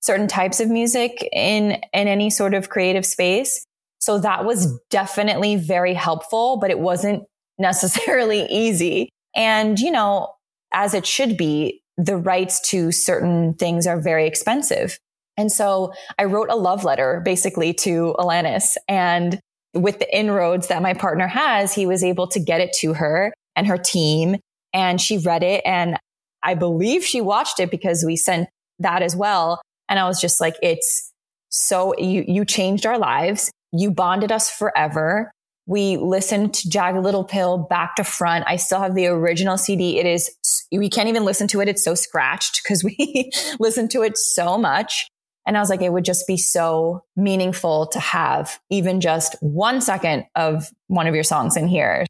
certain 0.00 0.28
types 0.28 0.60
of 0.60 0.68
music 0.68 1.28
in 1.32 1.72
in 1.92 2.08
any 2.08 2.30
sort 2.30 2.54
of 2.54 2.68
creative 2.68 3.04
space. 3.04 3.64
So 4.00 4.18
that 4.20 4.44
was 4.44 4.78
definitely 4.90 5.56
very 5.56 5.94
helpful, 5.94 6.56
but 6.58 6.70
it 6.70 6.78
wasn't 6.78 7.24
necessarily 7.58 8.46
easy. 8.46 9.10
And, 9.38 9.78
you 9.78 9.90
know, 9.90 10.34
as 10.72 10.92
it 10.92 11.06
should 11.06 11.38
be, 11.38 11.82
the 11.96 12.16
rights 12.16 12.60
to 12.70 12.92
certain 12.92 13.54
things 13.54 13.86
are 13.86 13.98
very 13.98 14.26
expensive. 14.26 14.98
And 15.36 15.50
so 15.50 15.94
I 16.18 16.24
wrote 16.24 16.50
a 16.50 16.56
love 16.56 16.84
letter 16.84 17.22
basically 17.24 17.72
to 17.74 18.14
Alanis 18.18 18.76
and 18.88 19.40
with 19.72 20.00
the 20.00 20.16
inroads 20.16 20.68
that 20.68 20.82
my 20.82 20.94
partner 20.94 21.28
has, 21.28 21.74
he 21.74 21.86
was 21.86 22.02
able 22.02 22.26
to 22.28 22.40
get 22.40 22.60
it 22.60 22.72
to 22.80 22.94
her 22.94 23.32
and 23.54 23.66
her 23.66 23.78
team 23.78 24.36
and 24.74 25.00
she 25.00 25.18
read 25.18 25.42
it 25.42 25.62
and 25.64 25.96
I 26.42 26.54
believe 26.54 27.04
she 27.04 27.20
watched 27.20 27.60
it 27.60 27.70
because 27.70 28.04
we 28.04 28.16
sent 28.16 28.48
that 28.78 29.02
as 29.02 29.16
well. 29.16 29.60
And 29.88 29.98
I 29.98 30.06
was 30.06 30.20
just 30.20 30.40
like, 30.40 30.56
it's 30.62 31.12
so 31.48 31.94
you, 31.98 32.24
you 32.26 32.44
changed 32.44 32.86
our 32.86 32.98
lives. 32.98 33.50
You 33.72 33.90
bonded 33.90 34.32
us 34.32 34.50
forever. 34.50 35.30
We 35.68 35.98
listened 35.98 36.54
to 36.54 36.70
Jagged 36.70 37.02
Little 37.02 37.24
Pill 37.24 37.58
back 37.58 37.96
to 37.96 38.04
front. 38.04 38.46
I 38.48 38.56
still 38.56 38.80
have 38.80 38.94
the 38.94 39.06
original 39.06 39.58
CD. 39.58 39.98
It 39.98 40.06
is, 40.06 40.34
we 40.72 40.88
can't 40.88 41.10
even 41.10 41.26
listen 41.26 41.46
to 41.48 41.60
it. 41.60 41.68
It's 41.68 41.84
so 41.84 41.94
scratched 41.94 42.62
because 42.64 42.82
we 42.82 43.30
listened 43.60 43.90
to 43.90 44.02
it 44.02 44.16
so 44.16 44.56
much. 44.56 45.08
And 45.46 45.58
I 45.58 45.60
was 45.60 45.68
like, 45.68 45.82
it 45.82 45.92
would 45.92 46.06
just 46.06 46.26
be 46.26 46.38
so 46.38 47.04
meaningful 47.16 47.86
to 47.88 48.00
have 48.00 48.58
even 48.70 49.02
just 49.02 49.36
one 49.40 49.82
second 49.82 50.24
of 50.34 50.70
one 50.86 51.06
of 51.06 51.14
your 51.14 51.24
songs 51.24 51.56
in 51.56 51.68
here. 51.68 52.06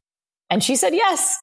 And 0.49 0.63
she 0.63 0.77
said, 0.77 0.93
yes. 0.93 1.37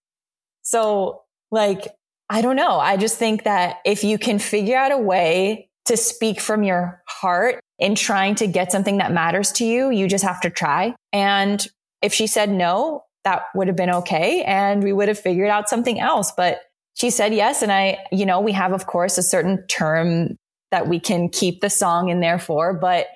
So 0.63 1.23
like, 1.51 1.89
I 2.31 2.41
don't 2.41 2.57
know. 2.57 2.81
I 2.81 2.97
just 2.97 3.19
think 3.19 3.45
that 3.45 3.77
if 3.85 4.05
you 4.05 4.19
can 4.19 4.39
figure 4.39 4.77
out 4.77 4.91
a 4.91 4.99
way 4.99 5.69
to 5.85 5.99
speak 5.99 6.41
from 6.41 6.63
your 6.63 7.03
heart 7.07 7.61
in 7.79 7.95
trying 7.95 8.37
to 8.37 8.47
get 8.47 8.73
something 8.73 8.99
that 8.99 9.13
matters 9.13 9.53
to 9.53 9.65
you, 9.67 9.91
you 9.91 10.09
just 10.09 10.25
have 10.25 10.41
to 10.41 10.51
try. 10.51 10.95
And 11.13 11.67
if 12.03 12.13
she 12.13 12.27
said 12.27 12.51
no, 12.51 13.05
that 13.25 13.43
would 13.55 13.67
have 13.67 13.77
been 13.77 13.91
okay. 13.91 14.43
And 14.45 14.83
we 14.83 14.93
would 14.93 15.09
have 15.09 15.19
figured 15.19 15.51
out 15.51 15.69
something 15.69 15.99
else. 15.99 16.33
But 16.37 16.61
she 16.95 17.11
said 17.11 17.35
yes. 17.35 17.63
And 17.63 17.73
I, 17.73 17.99
you 18.13 18.25
know, 18.25 18.41
we 18.41 18.53
have, 18.53 18.73
of 18.73 18.87
course, 18.87 19.19
a 19.19 19.23
certain 19.23 19.67
term 19.67 20.37
that 20.71 20.89
we 20.89 20.99
can 21.01 21.29
keep 21.29 21.61
the 21.61 21.71
song 21.71 22.09
in 22.09 22.21
there 22.21 22.39
for, 22.39 22.75
but 22.75 23.07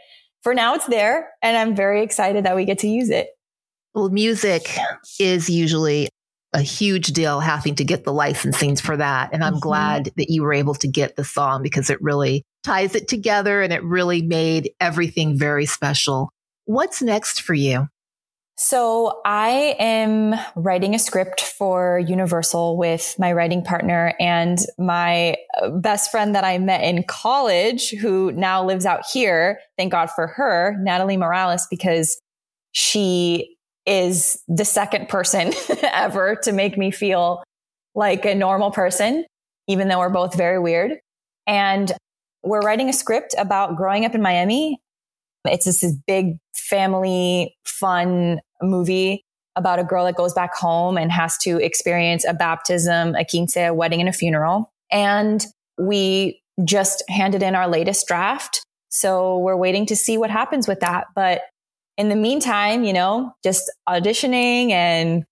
for 0.43 0.55
now 0.55 0.75
it's 0.75 0.87
there. 0.87 1.31
And 1.43 1.57
I'm 1.57 1.75
very 1.75 2.03
excited 2.03 2.45
that 2.45 2.57
we 2.57 2.65
get 2.65 2.79
to 2.81 2.89
use 2.89 3.11
it. 3.11 3.29
Well, 3.95 4.09
music 4.09 4.77
is 5.19 5.51
usually 5.51 6.09
a 6.53 6.63
huge 6.63 7.09
deal 7.09 7.41
having 7.41 7.75
to 7.77 7.85
get 7.85 8.05
the 8.05 8.13
licensing 8.13 8.77
for 8.77 8.97
that. 8.97 9.31
And 9.33 9.45
I'm 9.45 9.55
mm-hmm. 9.55 9.61
glad 9.61 10.11
that 10.17 10.31
you 10.31 10.43
were 10.43 10.53
able 10.53 10.75
to 10.75 10.89
get 10.89 11.17
the 11.17 11.25
song 11.25 11.63
because 11.63 11.91
it 11.91 12.01
really 12.03 12.45
ties 12.65 12.95
it 12.95 13.09
together 13.09 13.63
and 13.63 13.73
it 13.73 13.83
really 13.85 14.23
made 14.23 14.71
everything 14.81 15.39
very 15.39 15.67
special. 15.67 16.31
What's 16.65 17.03
next 17.03 17.43
for 17.43 17.55
you? 17.55 17.87
So 18.63 19.23
I 19.25 19.75
am 19.79 20.35
writing 20.55 20.95
a 20.95 20.99
script 20.99 21.41
for 21.41 21.99
Universal 21.99 22.77
with 22.77 23.17
my 23.19 23.33
writing 23.33 23.65
partner 23.65 24.13
and 24.21 24.59
my 24.79 25.39
uh, 25.63 25.71
best 25.71 26.11
friend 26.11 26.35
that 26.35 26.45
I 26.45 26.59
met 26.59 26.85
in 26.85 27.03
college, 27.05 27.93
who 27.93 28.33
now 28.33 28.63
lives 28.63 28.85
out 28.85 29.01
here. 29.11 29.61
Thank 29.79 29.93
God 29.93 30.11
for 30.11 30.27
her, 30.27 30.77
Natalie 30.79 31.17
Morales, 31.17 31.67
because 31.71 32.21
she 32.73 33.57
is 33.87 34.43
the 34.47 34.67
second 34.67 35.09
person 35.09 35.55
ever 35.83 36.37
to 36.43 36.53
make 36.53 36.77
me 36.77 36.91
feel 36.91 37.43
like 37.95 38.27
a 38.27 38.35
normal 38.35 38.71
person, 38.71 39.25
even 39.69 39.89
though 39.89 40.01
we're 40.01 40.11
both 40.11 40.37
very 40.37 40.59
weird. 40.59 40.99
And 41.47 41.91
we're 42.43 42.61
writing 42.61 42.91
a 42.91 42.93
script 42.93 43.35
about 43.39 43.77
growing 43.77 44.05
up 44.05 44.15
in 44.15 44.21
Miami. 44.21 44.83
It's 45.45 45.65
this 45.65 45.85
big 46.07 46.39
family 46.55 47.57
fun 47.65 48.41
movie 48.63 49.25
about 49.57 49.79
a 49.79 49.85
girl 49.85 50.05
that 50.05 50.17
goes 50.17 50.33
back 50.33 50.55
home 50.55 50.97
and 50.97 51.11
has 51.11 51.37
to 51.39 51.59
experience 51.59 52.25
a 52.25 52.35
baptism, 52.35 53.15
a 53.15 53.25
quince, 53.25 53.57
a 53.57 53.71
wedding, 53.73 54.01
and 54.01 54.09
a 54.09 54.13
funeral. 54.13 54.73
And 54.91 55.45
we 55.79 56.41
just 56.65 57.03
handed 57.09 57.43
in 57.43 57.55
our 57.55 57.69
latest 57.69 58.07
draft. 58.07 58.65
So 58.89 59.39
we're 59.39 59.57
waiting 59.57 59.87
to 59.87 59.97
see 59.97 60.19
what 60.19 60.31
happens 60.31 60.69
with 60.69 60.81
that. 60.81 61.07
But 61.15 61.43
in 61.97 62.09
the 62.09 62.17
meantime, 62.17 62.85
you 62.85 62.93
know, 62.93 63.33
just 63.43 63.71
auditioning 63.89 64.71
and 64.71 65.25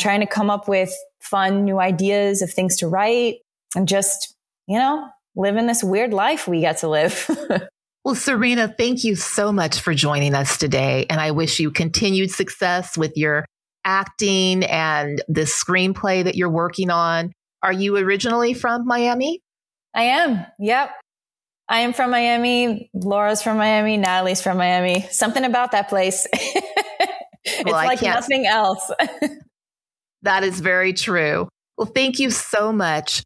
trying 0.00 0.20
to 0.20 0.26
come 0.26 0.50
up 0.50 0.68
with 0.68 0.92
fun 1.20 1.64
new 1.64 1.78
ideas 1.78 2.42
of 2.42 2.52
things 2.52 2.76
to 2.78 2.88
write 2.88 3.36
and 3.74 3.88
just, 3.88 4.34
you 4.66 4.78
know, 4.78 5.08
living 5.36 5.66
this 5.66 5.82
weird 5.82 6.12
life 6.12 6.46
we 6.46 6.60
get 6.60 6.78
to 6.78 6.88
live. 6.88 7.28
Well, 8.04 8.16
Cyrina, 8.16 8.76
thank 8.76 9.04
you 9.04 9.14
so 9.14 9.52
much 9.52 9.80
for 9.80 9.94
joining 9.94 10.34
us 10.34 10.58
today. 10.58 11.06
And 11.08 11.20
I 11.20 11.30
wish 11.30 11.60
you 11.60 11.70
continued 11.70 12.32
success 12.32 12.98
with 12.98 13.16
your 13.16 13.46
acting 13.84 14.64
and 14.64 15.22
the 15.28 15.42
screenplay 15.42 16.24
that 16.24 16.34
you're 16.34 16.50
working 16.50 16.90
on. 16.90 17.32
Are 17.62 17.72
you 17.72 17.96
originally 17.96 18.54
from 18.54 18.86
Miami? 18.86 19.40
I 19.94 20.02
am. 20.04 20.44
Yep. 20.58 20.90
I 21.68 21.80
am 21.80 21.92
from 21.92 22.10
Miami. 22.10 22.90
Laura's 22.92 23.40
from 23.40 23.56
Miami. 23.56 23.96
Natalie's 23.96 24.42
from 24.42 24.58
Miami. 24.58 25.06
Something 25.10 25.44
about 25.44 25.70
that 25.72 25.88
place. 25.88 26.26
it's 27.44 27.64
well, 27.64 27.74
like 27.74 28.02
nothing 28.02 28.46
else. 28.46 28.90
that 30.22 30.42
is 30.42 30.60
very 30.60 30.92
true. 30.92 31.48
Well, 31.78 31.86
thank 31.86 32.18
you 32.18 32.30
so 32.30 32.72
much. 32.72 33.22